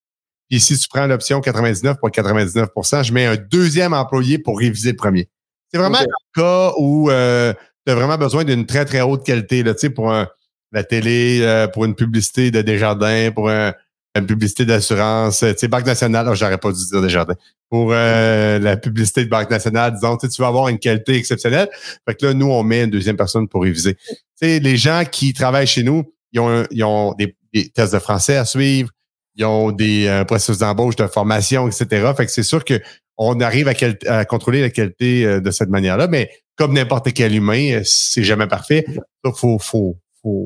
Puis 0.49 0.61
si 0.61 0.77
tu 0.77 0.87
prends 0.87 1.07
l'option 1.07 1.41
99 1.41 1.97
pour 1.97 2.09
99% 2.09 3.03
je 3.03 3.11
mets 3.11 3.25
un 3.25 3.35
deuxième 3.35 3.93
employé 3.93 4.39
pour 4.39 4.59
réviser 4.59 4.91
le 4.91 4.95
premier. 4.95 5.29
C'est 5.71 5.77
vraiment 5.77 5.99
un 5.99 6.05
cas 6.35 6.73
où 6.77 7.09
euh, 7.09 7.53
tu 7.85 7.91
as 7.91 7.95
vraiment 7.95 8.17
besoin 8.17 8.43
d'une 8.43 8.65
très, 8.65 8.85
très 8.85 9.01
haute 9.01 9.25
qualité. 9.25 9.63
Là, 9.63 9.73
pour 9.95 10.11
un, 10.11 10.27
la 10.71 10.83
télé, 10.83 11.67
pour 11.73 11.85
une 11.85 11.95
publicité 11.95 12.51
de 12.51 12.61
Desjardins, 12.61 13.31
pour 13.31 13.49
un, 13.49 13.73
une 14.17 14.25
publicité 14.25 14.65
d'assurance, 14.65 15.39
tu 15.39 15.53
sais, 15.57 15.67
Banque 15.67 15.85
nationale, 15.85 16.27
oh, 16.29 16.35
j'aurais 16.35 16.57
pas 16.57 16.71
dû 16.71 16.85
dire 16.85 17.01
Desjardins, 17.01 17.35
pour 17.69 17.91
euh, 17.91 18.59
la 18.59 18.77
publicité 18.77 19.25
de 19.25 19.29
Banque 19.29 19.49
nationale, 19.49 19.93
disons, 19.93 20.17
tu 20.17 20.41
vas 20.41 20.47
avoir 20.47 20.67
une 20.67 20.79
qualité 20.79 21.15
exceptionnelle. 21.15 21.69
Fait 22.07 22.15
que 22.15 22.25
là, 22.25 22.33
nous, 22.33 22.47
on 22.47 22.63
met 22.63 22.83
une 22.83 22.89
deuxième 22.89 23.17
personne 23.17 23.47
pour 23.47 23.63
réviser. 23.63 23.95
Tu 23.95 24.15
sais, 24.35 24.59
les 24.59 24.77
gens 24.77 25.03
qui 25.09 25.33
travaillent 25.33 25.67
chez 25.67 25.83
nous, 25.83 26.03
ils 26.31 26.39
ont, 26.39 26.65
ils 26.71 26.83
ont 26.83 27.13
des, 27.13 27.35
tests 27.73 27.93
de 27.93 27.99
français 27.99 28.37
à 28.37 28.45
suivre, 28.45 28.89
ils 29.35 29.45
ont 29.45 29.71
des 29.71 30.07
euh, 30.07 30.23
processus 30.25 30.59
d'embauche, 30.59 30.95
de 30.95 31.07
formation, 31.07 31.67
etc. 31.67 32.11
Fait 32.15 32.25
que 32.25 32.31
c'est 32.31 32.43
sûr 32.43 32.63
que 32.63 32.79
on 33.17 33.39
arrive 33.39 33.67
à, 34.07 34.25
contrôler 34.25 34.61
la 34.61 34.69
qualité 34.69 35.25
euh, 35.25 35.39
de 35.39 35.51
cette 35.51 35.69
manière-là, 35.69 36.07
mais 36.07 36.29
comme 36.55 36.73
n'importe 36.73 37.13
quel 37.13 37.35
humain, 37.35 37.81
c'est 37.83 38.23
jamais 38.23 38.47
parfait. 38.47 38.85
Il 39.23 39.31
faut, 39.59 39.97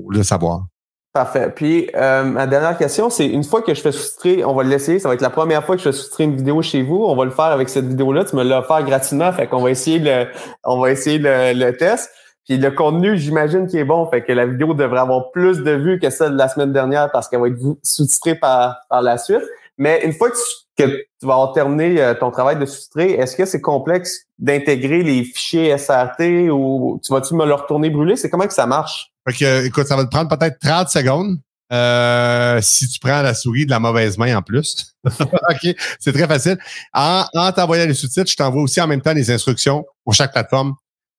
le 0.10 0.22
savoir. 0.24 0.66
Parfait. 1.14 1.52
Puis 1.54 1.90
euh, 1.96 2.24
ma 2.24 2.46
dernière 2.48 2.78
question, 2.78 3.10
c'est 3.10 3.26
une 3.28 3.44
fois 3.44 3.62
que 3.62 3.74
je 3.74 3.82
fais 3.82 3.92
soustrer, 3.92 4.46
on 4.46 4.54
va 4.54 4.64
l'essayer, 4.64 5.00
ça 5.00 5.10
va 5.10 5.16
être 5.16 5.22
la 5.22 5.30
première 5.30 5.66
fois 5.66 5.76
que 5.76 5.82
je 5.82 5.90
fais 5.90 5.98
soustrer 5.98 6.26
une 6.26 6.36
vidéo 6.36 6.62
chez 6.62 6.84
vous. 6.84 7.04
On 7.04 7.16
va 7.16 7.26
le 7.26 7.32
faire 7.32 7.46
avec 7.46 7.68
cette 7.68 7.86
vidéo-là. 7.86 8.26
Tu 8.26 8.36
me 8.36 8.44
l'as 8.44 8.60
offert 8.60 8.84
gratuitement, 8.84 9.32
fait 9.34 9.48
qu'on 9.48 9.62
va 9.62 9.72
essayer 9.72 10.00
le, 10.00 10.28
on 10.64 10.80
va 10.80 10.92
essayer 10.92 11.18
le, 11.20 11.72
test. 11.72 12.12
Puis 12.48 12.58
le 12.58 12.72
contenu, 12.72 13.18
j'imagine 13.18 13.68
qu'il 13.68 13.80
est 13.80 13.86
bon, 13.86 14.08
fait 14.10 14.24
que 14.24 14.32
la 14.32 14.46
vidéo 14.46 14.74
devrait 14.74 15.00
avoir 15.00 15.32
plus 15.32 15.64
de 15.64 15.72
vues 15.72 16.00
que 16.00 16.10
celle 16.10 16.34
de 16.34 16.38
la 16.38 16.48
semaine 16.48 16.72
dernière 16.72 17.12
parce 17.12 17.28
qu'elle 17.28 17.42
va 17.42 17.48
être 17.48 17.60
sous-titrée 17.84 18.36
par 18.36 18.78
la 19.02 19.18
suite. 19.18 19.44
Mais 19.82 20.06
une 20.06 20.14
fois 20.14 20.30
que 20.30 20.36
tu, 20.78 21.26
vas 21.26 21.34
avoir 21.34 21.54
terminé 21.54 22.00
euh, 22.00 22.14
ton 22.14 22.30
travail 22.30 22.60
de 22.60 22.68
soustrer, 22.68 23.14
est-ce 23.14 23.36
que 23.36 23.46
c'est 23.46 23.62
complexe 23.62 24.28
d'intégrer 24.38 25.02
les 25.02 25.24
fichiers 25.24 25.76
SRT 25.76 26.52
ou 26.52 27.00
tu 27.04 27.12
vas-tu 27.12 27.34
me 27.34 27.48
le 27.48 27.56
retourner 27.56 27.90
brûler? 27.90 28.16
C'est 28.16 28.30
comment 28.30 28.46
que 28.46 28.54
ça 28.54 28.68
marche? 28.68 29.12
Fait 29.28 29.36
que, 29.36 29.66
écoute, 29.66 29.88
ça 29.88 29.96
va 29.96 30.06
te 30.06 30.12
prendre 30.12 30.30
peut-être 30.30 30.60
30 30.60 30.88
secondes. 30.88 31.40
Euh, 31.74 32.60
si 32.62 32.90
tu 32.90 33.00
prends 33.00 33.24
la 33.24 33.34
souris 33.34 33.66
de 33.66 33.72
la 33.72 33.80
mauvaise 33.80 34.20
main 34.20 34.38
en 34.38 34.44
plus. 34.44 34.94
OK, 35.20 35.76
c'est 36.00 36.14
très 36.14 36.28
facile. 36.28 36.60
En, 36.94 37.26
en 37.34 37.52
t'envoyant 37.52 37.88
les 37.88 37.96
sous-titres, 37.96 38.30
je 38.30 38.36
t'envoie 38.36 38.62
aussi 38.62 38.80
en 38.82 38.88
même 38.88 39.02
temps 39.02 39.14
les 39.14 39.32
instructions 39.32 39.84
pour 40.04 40.14
chaque 40.14 40.32
plateforme. 40.32 40.76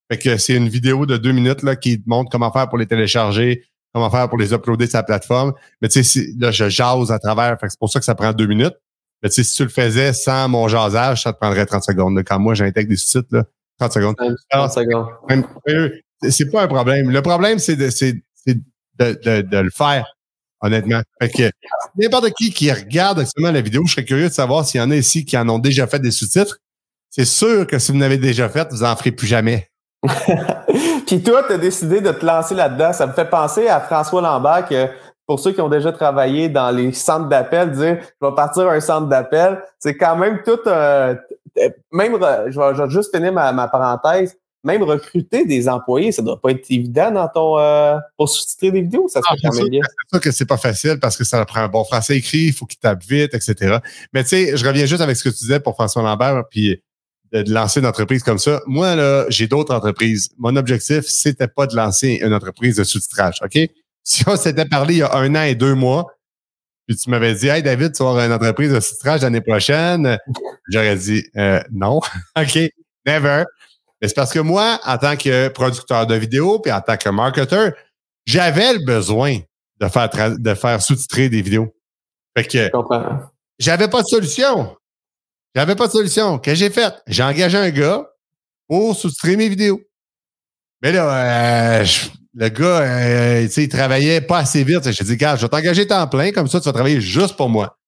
Fait 0.09 0.19
que 0.19 0.37
c'est 0.37 0.55
une 0.55 0.69
vidéo 0.69 1.05
de 1.05 1.17
deux 1.17 1.33
minutes 1.33 1.65
là, 1.65 1.75
qui 1.75 2.01
te 2.01 2.09
montre 2.09 2.31
comment 2.31 2.53
faire 2.53 2.69
pour 2.69 2.79
les 2.79 2.87
télécharger, 2.87 3.65
comment 3.93 4.11
faire 4.11 4.29
pour 4.29 4.39
les 4.39 4.53
uploader 4.53 4.87
sur 4.87 4.99
la 4.99 5.03
plateforme. 5.03 5.53
Mais 5.81 5.89
tu 5.89 6.03
sais, 6.03 6.27
là, 6.39 6.51
je 6.51 6.69
jase 6.69 7.11
à 7.11 7.19
travers. 7.19 7.59
Fait 7.61 7.69
c'est 7.69 7.79
pour 7.79 7.91
ça 7.91 7.99
que 7.99 8.05
ça 8.05 8.15
prend 8.15 8.33
deux 8.33 8.47
minutes. 8.47 8.75
Mais 9.23 9.29
tu 9.29 9.37
sais, 9.37 9.45
si 9.45 9.55
tu 9.55 9.63
le 9.63 9.69
faisais 9.69 10.13
sans 10.13 10.49
mon 10.49 10.67
jasage, 10.69 11.23
ça 11.23 11.33
te 11.33 11.39
prendrait 11.39 11.67
30 11.67 11.85
secondes. 11.85 12.23
Quand 12.25 12.39
moi, 12.39 12.55
j'intègre 12.55 12.89
des 12.89 12.97
sous-titres, 12.97 13.29
là, 13.31 13.45
30 13.79 13.93
secondes. 13.93 14.17
30 14.51 14.73
secondes 14.73 15.07
c'est 16.31 16.51
pas 16.51 16.63
un 16.63 16.69
problème. 16.69 17.11
Le 17.11 17.23
problème, 17.23 17.59
c'est 17.59 17.77
de, 17.77 17.91
de, 18.99 19.43
de, 19.43 19.57
le 19.59 19.71
faire, 19.71 20.07
honnêtement. 20.61 21.03
Fait 21.21 21.29
que 21.31 21.51
n'importe 21.97 22.31
qui 22.33 22.53
qui 22.53 22.71
regarde 22.71 23.21
actuellement 23.21 23.51
la 23.51 23.61
vidéo, 23.61 23.85
je 23.87 23.93
serais 23.93 24.05
curieux 24.05 24.29
de 24.29 24.33
savoir 24.33 24.67
s'il 24.67 24.81
y 24.81 24.85
en 24.85 24.91
a 24.91 24.97
ici 24.97 25.25
qui 25.25 25.37
en 25.37 25.49
ont 25.49 25.59
déjà 25.59 25.87
fait 25.87 25.99
des 25.99 26.11
sous-titres. 26.11 26.59
C'est 27.11 27.25
sûr 27.25 27.67
que 27.67 27.79
si 27.79 27.93
vous 27.93 27.99
n'avez 27.99 28.19
déjà 28.19 28.49
fait, 28.49 28.69
vous 28.71 28.85
en 28.85 28.97
ferez 28.97 29.13
plus 29.13 29.27
jamais. 29.27 29.69
Puis 31.07 31.23
toi, 31.23 31.45
tu 31.47 31.53
as 31.53 31.59
décidé 31.59 32.01
de 32.01 32.11
te 32.11 32.25
lancer 32.25 32.55
là-dedans. 32.55 32.93
Ça 32.93 33.07
me 33.07 33.13
fait 33.13 33.29
penser 33.29 33.69
à 33.69 33.81
François 33.81 34.21
Lambert 34.21 34.67
que 34.69 34.89
pour 35.27 35.39
ceux 35.39 35.53
qui 35.53 35.61
ont 35.61 35.69
déjà 35.69 35.93
travaillé 35.93 36.49
dans 36.49 36.71
les 36.71 36.93
centres 36.93 37.29
d'appel, 37.29 37.71
dire 37.73 37.99
je 38.21 38.27
vais 38.27 38.35
partir 38.35 38.69
à 38.69 38.73
un 38.73 38.81
centre 38.81 39.07
d'appel, 39.07 39.63
c'est 39.79 39.97
quand 39.97 40.17
même 40.17 40.43
tout 40.45 40.59
euh, 40.67 41.15
même 41.93 42.15
je 42.15 42.19
vais, 42.19 42.53
je 42.53 42.83
vais, 42.83 42.91
juste 42.91 43.15
finir 43.15 43.33
ma, 43.33 43.53
ma 43.53 43.69
parenthèse 43.69 44.37
même 44.65 44.83
recruter 44.83 45.45
des 45.45 45.69
employés, 45.69 46.13
ça 46.13 46.23
doit 46.23 46.41
pas 46.41 46.51
être 46.51 46.71
évident 46.71 47.11
dans 47.11 47.29
ton 47.29 47.59
euh, 47.59 47.97
pour 48.17 48.29
sous-titrer 48.29 48.71
des 48.71 48.83
vidéos, 48.83 49.09
ça 49.09 49.21
se 49.21 49.41
fait 49.41 49.69
bien. 49.69 49.81
C'est 49.83 50.17
sûr 50.17 50.21
que 50.21 50.31
c'est 50.31 50.47
pas 50.47 50.57
facile 50.57 50.99
parce 51.01 51.17
que 51.17 51.25
ça 51.25 51.45
prend 51.45 51.61
un 51.61 51.69
bon 51.69 51.85
français 51.85 52.17
écrit, 52.17 52.47
il 52.47 52.53
faut 52.53 52.67
qu'il 52.67 52.79
tape 52.79 53.03
vite, 53.03 53.35
etc. 53.35 53.79
Mais 54.13 54.23
tu 54.23 54.31
sais, 54.31 54.57
je 54.57 54.67
reviens 54.67 54.87
juste 54.87 55.03
avec 55.03 55.17
ce 55.17 55.25
que 55.25 55.29
tu 55.31 55.41
disais 55.41 55.61
pour 55.61 55.75
François 55.75 56.03
Lambert, 56.03 56.45
puis 56.49 56.81
de, 57.33 57.53
lancer 57.53 57.81
une 57.81 57.87
entreprise 57.87 58.23
comme 58.23 58.39
ça. 58.39 58.61
Moi, 58.67 58.95
là, 58.95 59.25
j'ai 59.29 59.47
d'autres 59.47 59.75
entreprises. 59.75 60.31
Mon 60.39 60.55
objectif, 60.57 61.05
c'était 61.07 61.49
pas 61.49 61.67
de 61.67 61.75
lancer 61.75 62.21
une 62.23 62.35
entreprise 62.35 62.77
de 62.77 62.85
sous-titrage, 62.85 63.39
OK? 63.43 63.59
Si 64.05 64.25
on 64.27 64.35
s'était 64.35 64.65
parlé 64.65 64.95
il 64.95 64.99
y 64.99 65.03
a 65.03 65.15
un 65.15 65.33
an 65.37 65.43
et 65.43 65.55
deux 65.55 65.77
mois, 65.77 66.13
puis 66.89 66.97
tu 66.97 67.09
m'avais 67.09 67.35
dit, 67.35 67.47
hey 67.47 67.63
David, 67.63 67.95
tu 67.95 68.03
vas 68.03 68.11
avoir 68.11 68.27
une 68.27 68.33
entreprise 68.33 68.73
de 68.73 68.81
sous-titrage 68.81 69.23
l'année 69.23 69.41
prochaine, 69.41 70.19
j'aurais 70.73 70.97
dit, 70.97 71.25
euh, 71.37 71.61
non, 71.71 72.01
OK, 72.37 72.59
never. 73.07 73.45
Mais 74.01 74.09
c'est 74.09 74.15
parce 74.15 74.33
que 74.33 74.41
moi, 74.41 74.81
en 74.85 74.99
tant 74.99 75.17
que 75.17 75.47
producteur 75.47 76.09
de 76.09 76.17
vidéos, 76.17 76.59
puis 76.59 76.73
en 76.73 76.81
tant 76.81 76.97
que 76.97 77.09
marketeur, 77.11 77.71
j'avais 78.27 78.73
le 78.73 78.85
besoin 78.85 79.39
de 79.81 79.87
faire, 79.87 80.11
de 80.37 80.55
faire 80.55 80.83
sous-titrer 80.83 81.29
des 81.29 81.43
vidéos. 81.43 81.73
Fait 82.37 82.45
que 82.45 82.71
j'avais 83.61 83.87
pas 83.87 84.03
de 84.03 84.07
solution. 84.09 84.77
J'avais 85.55 85.75
pas 85.77 85.87
de 85.87 85.93
solution. 85.93 86.39
Qu'est-ce 86.39 86.61
que 86.61 86.67
j'ai 86.67 86.71
fait? 86.71 86.95
J'ai 87.07 87.23
engagé 87.23 87.59
un 87.59 87.71
gars 87.71 88.07
pour 88.69 88.97
sous-titrer 88.97 89.37
mes 89.37 89.49
vidéos. 89.49 89.81
Mais 90.81 90.93
là, 90.93 91.81
euh, 91.81 91.85
le 92.35 92.49
gars, 92.49 92.81
euh, 92.81 93.49
il 93.57 93.69
travaillait 93.69 94.21
pas 94.21 94.39
assez 94.39 94.65
vite. 94.65 94.91
J'ai 94.91 95.05
dit, 95.05 95.17
gars, 95.17 95.37
je 95.37 95.43
vais 95.43 95.49
t'engager 95.49 95.87
temps 95.87 96.07
plein, 96.09 96.33
comme 96.33 96.49
ça, 96.49 96.61
tu 96.61 96.65
vas 96.65 96.73
travailler 96.73 97.01
juste 97.01 97.37
pour 97.37 97.49
moi. 97.49 97.79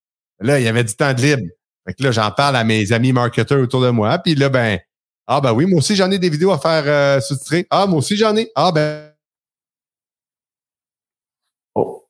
Là, 0.40 0.60
il 0.60 0.64
y 0.64 0.68
avait 0.68 0.84
du 0.84 0.94
temps 0.94 1.12
de 1.12 1.20
libre. 1.20 1.42
Fait 1.86 1.94
que 1.94 2.02
là, 2.02 2.12
j'en 2.12 2.30
parle 2.30 2.56
à 2.56 2.64
mes 2.64 2.92
amis 2.92 3.12
marketeurs 3.12 3.60
autour 3.60 3.82
de 3.82 3.90
moi. 3.90 4.18
Puis 4.18 4.34
là, 4.34 4.48
ben, 4.48 4.78
ah 5.26 5.40
ben 5.40 5.52
oui, 5.52 5.66
moi 5.66 5.78
aussi 5.78 5.96
j'en 5.96 6.10
ai 6.10 6.18
des 6.18 6.28
vidéos 6.28 6.52
à 6.52 6.58
faire 6.58 6.84
euh, 6.86 7.20
sous-titrer. 7.20 7.66
Ah, 7.70 7.86
moi 7.86 7.98
aussi 7.98 8.16
j'en 8.16 8.36
ai. 8.36 8.50
Ah 8.54 8.70
ben. 8.72 9.10
Oh. 11.74 12.06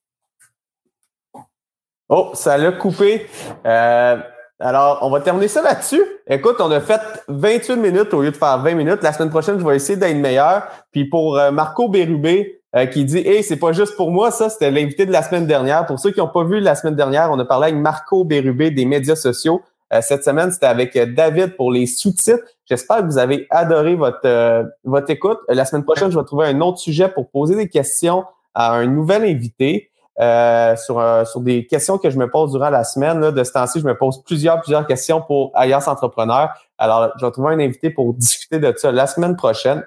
Oh, 2.08 2.32
ça 2.34 2.58
l'a 2.58 2.72
coupé. 2.72 3.26
Euh, 3.64 4.20
alors, 4.60 5.00
on 5.02 5.10
va 5.10 5.20
terminer 5.20 5.48
ça 5.48 5.62
là-dessus. 5.62 6.00
Écoute, 6.28 6.56
on 6.60 6.70
a 6.70 6.80
fait 6.80 7.00
28 7.28 7.76
minutes 7.76 8.14
au 8.14 8.22
lieu 8.22 8.30
de 8.30 8.36
faire 8.36 8.62
20 8.62 8.74
minutes. 8.74 9.02
La 9.02 9.12
semaine 9.12 9.30
prochaine, 9.30 9.58
je 9.58 9.66
vais 9.66 9.76
essayer 9.76 9.98
d'être 9.98 10.16
meilleur. 10.16 10.62
Puis 10.92 11.06
pour 11.06 11.36
euh, 11.36 11.50
Marco 11.50 11.88
Bérubé, 11.88 12.60
qui 12.92 13.04
dit 13.04 13.18
Hey, 13.18 13.42
c'est 13.42 13.58
pas 13.58 13.72
juste 13.72 13.96
pour 13.96 14.10
moi, 14.10 14.30
ça, 14.30 14.48
c'était 14.48 14.70
l'invité 14.70 15.06
de 15.06 15.12
la 15.12 15.22
semaine 15.22 15.46
dernière. 15.46 15.86
Pour 15.86 15.98
ceux 15.98 16.12
qui 16.12 16.20
n'ont 16.20 16.28
pas 16.28 16.44
vu 16.44 16.60
la 16.60 16.74
semaine 16.74 16.96
dernière, 16.96 17.30
on 17.30 17.38
a 17.38 17.44
parlé 17.44 17.68
avec 17.68 17.80
Marco 17.80 18.24
Bérubé 18.24 18.70
des 18.70 18.84
médias 18.84 19.16
sociaux. 19.16 19.62
Euh, 19.94 20.00
cette 20.02 20.24
semaine, 20.24 20.50
c'était 20.50 20.66
avec 20.66 20.96
euh, 20.96 21.06
David 21.06 21.56
pour 21.56 21.70
les 21.70 21.86
sous-titres. 21.86 22.42
J'espère 22.66 22.98
que 22.98 23.04
vous 23.04 23.18
avez 23.18 23.46
adoré 23.50 23.94
votre, 23.94 24.20
euh, 24.24 24.64
votre 24.84 25.10
écoute. 25.10 25.38
La 25.48 25.64
semaine 25.64 25.84
prochaine, 25.84 26.10
je 26.10 26.18
vais 26.18 26.24
trouver 26.24 26.46
un 26.46 26.60
autre 26.60 26.78
sujet 26.78 27.08
pour 27.08 27.30
poser 27.30 27.54
des 27.54 27.68
questions 27.68 28.24
à 28.54 28.72
un 28.72 28.86
nouvel 28.86 29.24
invité. 29.24 29.90
Sur, 30.18 31.26
sur 31.26 31.40
des 31.40 31.66
questions 31.66 31.98
que 31.98 32.10
je 32.10 32.18
me 32.18 32.30
pose 32.30 32.52
durant 32.52 32.70
la 32.70 32.84
semaine. 32.84 33.20
Là, 33.20 33.32
de 33.32 33.44
ce 33.44 33.52
temps-ci, 33.52 33.80
je 33.80 33.86
me 33.86 33.96
pose 33.96 34.22
plusieurs, 34.22 34.60
plusieurs 34.60 34.86
questions 34.86 35.20
pour 35.20 35.50
Alliance 35.54 35.88
Entrepreneur. 35.88 36.50
Alors, 36.78 37.12
je 37.18 37.26
vais 37.26 37.32
trouver 37.32 37.54
un 37.54 37.60
invité 37.60 37.90
pour 37.90 38.14
discuter 38.14 38.58
de 38.58 38.72
ça 38.76 38.92
la 38.92 39.06
semaine 39.06 39.36
prochaine. 39.36 39.84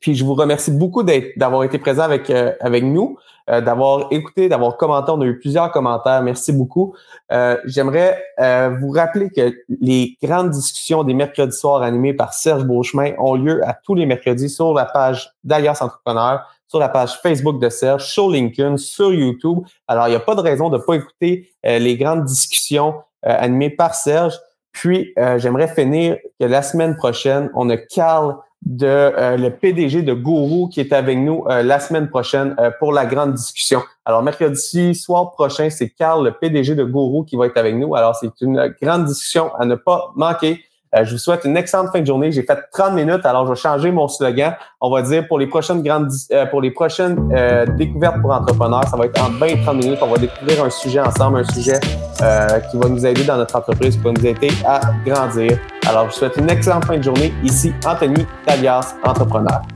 Puis 0.00 0.16
je 0.16 0.24
vous 0.24 0.34
remercie 0.34 0.72
beaucoup 0.72 1.04
d'avoir 1.04 1.62
été 1.62 1.78
présent 1.78 2.02
avec, 2.02 2.28
euh, 2.28 2.52
avec 2.60 2.82
nous, 2.82 3.18
euh, 3.48 3.60
d'avoir 3.60 4.08
écouté, 4.10 4.48
d'avoir 4.48 4.76
commenté. 4.76 5.12
On 5.12 5.20
a 5.20 5.24
eu 5.24 5.38
plusieurs 5.38 5.70
commentaires. 5.70 6.22
Merci 6.22 6.52
beaucoup. 6.52 6.94
Euh, 7.30 7.56
j'aimerais 7.66 8.20
vous 8.80 8.90
rappeler 8.90 9.30
que 9.30 9.54
les 9.80 10.16
grandes 10.22 10.50
discussions 10.50 11.04
des 11.04 11.14
mercredis 11.14 11.56
soirs 11.56 11.82
animées 11.82 12.14
par 12.14 12.34
Serge 12.34 12.64
Beauchemin 12.64 13.12
ont 13.18 13.34
lieu 13.34 13.66
à 13.66 13.74
tous 13.74 13.94
les 13.94 14.06
mercredis 14.06 14.50
sur 14.50 14.74
la 14.74 14.86
page 14.86 15.32
d'Alias 15.44 15.78
Entrepreneur, 15.80 16.42
sur 16.68 16.78
la 16.78 16.88
page 16.88 17.20
Facebook 17.20 17.60
de 17.60 17.68
Serge, 17.68 18.04
sur 18.04 18.30
LinkedIn, 18.30 18.76
sur 18.76 19.12
YouTube. 19.12 19.60
Alors, 19.88 20.08
il 20.08 20.10
n'y 20.10 20.16
a 20.16 20.20
pas 20.20 20.34
de 20.34 20.40
raison 20.40 20.68
de 20.68 20.78
ne 20.78 20.82
pas 20.82 20.94
écouter 20.94 21.50
les 21.62 21.96
grandes 21.96 22.24
discussions 22.24 22.94
animées 23.22 23.70
par 23.70 23.94
Serge. 23.94 24.34
Puis, 24.72 25.12
j'aimerais 25.36 25.68
finir 25.68 26.16
que 26.40 26.46
la 26.46 26.62
semaine 26.62 26.96
prochaine, 26.96 27.50
on 27.54 27.70
a 27.70 27.76
Carl 27.76 28.36
de 28.66 28.86
euh, 28.86 29.36
le 29.36 29.50
PDG 29.50 30.02
de 30.02 30.12
Gourou 30.12 30.68
qui 30.68 30.80
est 30.80 30.92
avec 30.92 31.16
nous 31.18 31.44
euh, 31.48 31.62
la 31.62 31.78
semaine 31.78 32.08
prochaine 32.08 32.56
euh, 32.58 32.70
pour 32.78 32.92
la 32.92 33.06
grande 33.06 33.34
discussion. 33.34 33.82
Alors 34.04 34.22
mercredi 34.22 34.94
soir 34.94 35.30
prochain, 35.30 35.70
c'est 35.70 35.90
Carl, 35.90 36.24
le 36.24 36.32
PDG 36.32 36.74
de 36.74 36.84
Gourou 36.84 37.24
qui 37.24 37.36
va 37.36 37.46
être 37.46 37.56
avec 37.56 37.76
nous. 37.76 37.94
Alors 37.94 38.16
c'est 38.16 38.40
une 38.40 38.74
grande 38.82 39.04
discussion 39.04 39.54
à 39.54 39.66
ne 39.66 39.76
pas 39.76 40.12
manquer. 40.16 40.64
Euh, 40.96 41.04
je 41.04 41.12
vous 41.12 41.18
souhaite 41.18 41.44
une 41.44 41.56
excellente 41.56 41.90
fin 41.92 42.00
de 42.00 42.06
journée. 42.06 42.32
J'ai 42.32 42.42
fait 42.42 42.58
30 42.72 42.94
minutes, 42.94 43.24
alors 43.24 43.46
je 43.46 43.52
vais 43.52 43.56
changer 43.56 43.90
mon 43.90 44.08
slogan. 44.08 44.54
On 44.80 44.90
va 44.90 45.02
dire 45.02 45.26
pour 45.28 45.38
les 45.38 45.46
prochaines 45.46 45.82
grandes, 45.82 46.10
euh, 46.32 46.46
pour 46.46 46.60
les 46.60 46.70
prochaines 46.70 47.30
euh, 47.34 47.66
découvertes 47.66 48.20
pour 48.20 48.32
entrepreneurs, 48.32 48.84
ça 48.88 48.96
va 48.96 49.06
être 49.06 49.22
en 49.22 49.30
20 49.30 49.46
et 49.46 49.60
30 49.62 49.76
minutes. 49.76 49.98
On 50.02 50.06
va 50.06 50.18
découvrir 50.18 50.64
un 50.64 50.70
sujet 50.70 51.00
ensemble, 51.00 51.38
un 51.38 51.44
sujet 51.44 51.78
qui 52.70 52.76
va 52.78 52.88
nous 52.88 53.04
aider 53.04 53.24
dans 53.24 53.36
notre 53.36 53.56
entreprise, 53.56 53.96
qui 53.96 54.02
va 54.02 54.12
nous 54.12 54.26
aider 54.26 54.50
à 54.64 54.80
grandir. 55.04 55.58
Alors, 55.86 56.04
je 56.04 56.14
vous 56.14 56.18
souhaite 56.18 56.36
une 56.36 56.50
excellente 56.50 56.86
fin 56.86 56.96
de 56.96 57.02
journée. 57.02 57.32
Ici, 57.44 57.72
Anthony 57.86 58.26
Talias, 58.46 58.94
entrepreneur. 59.04 59.75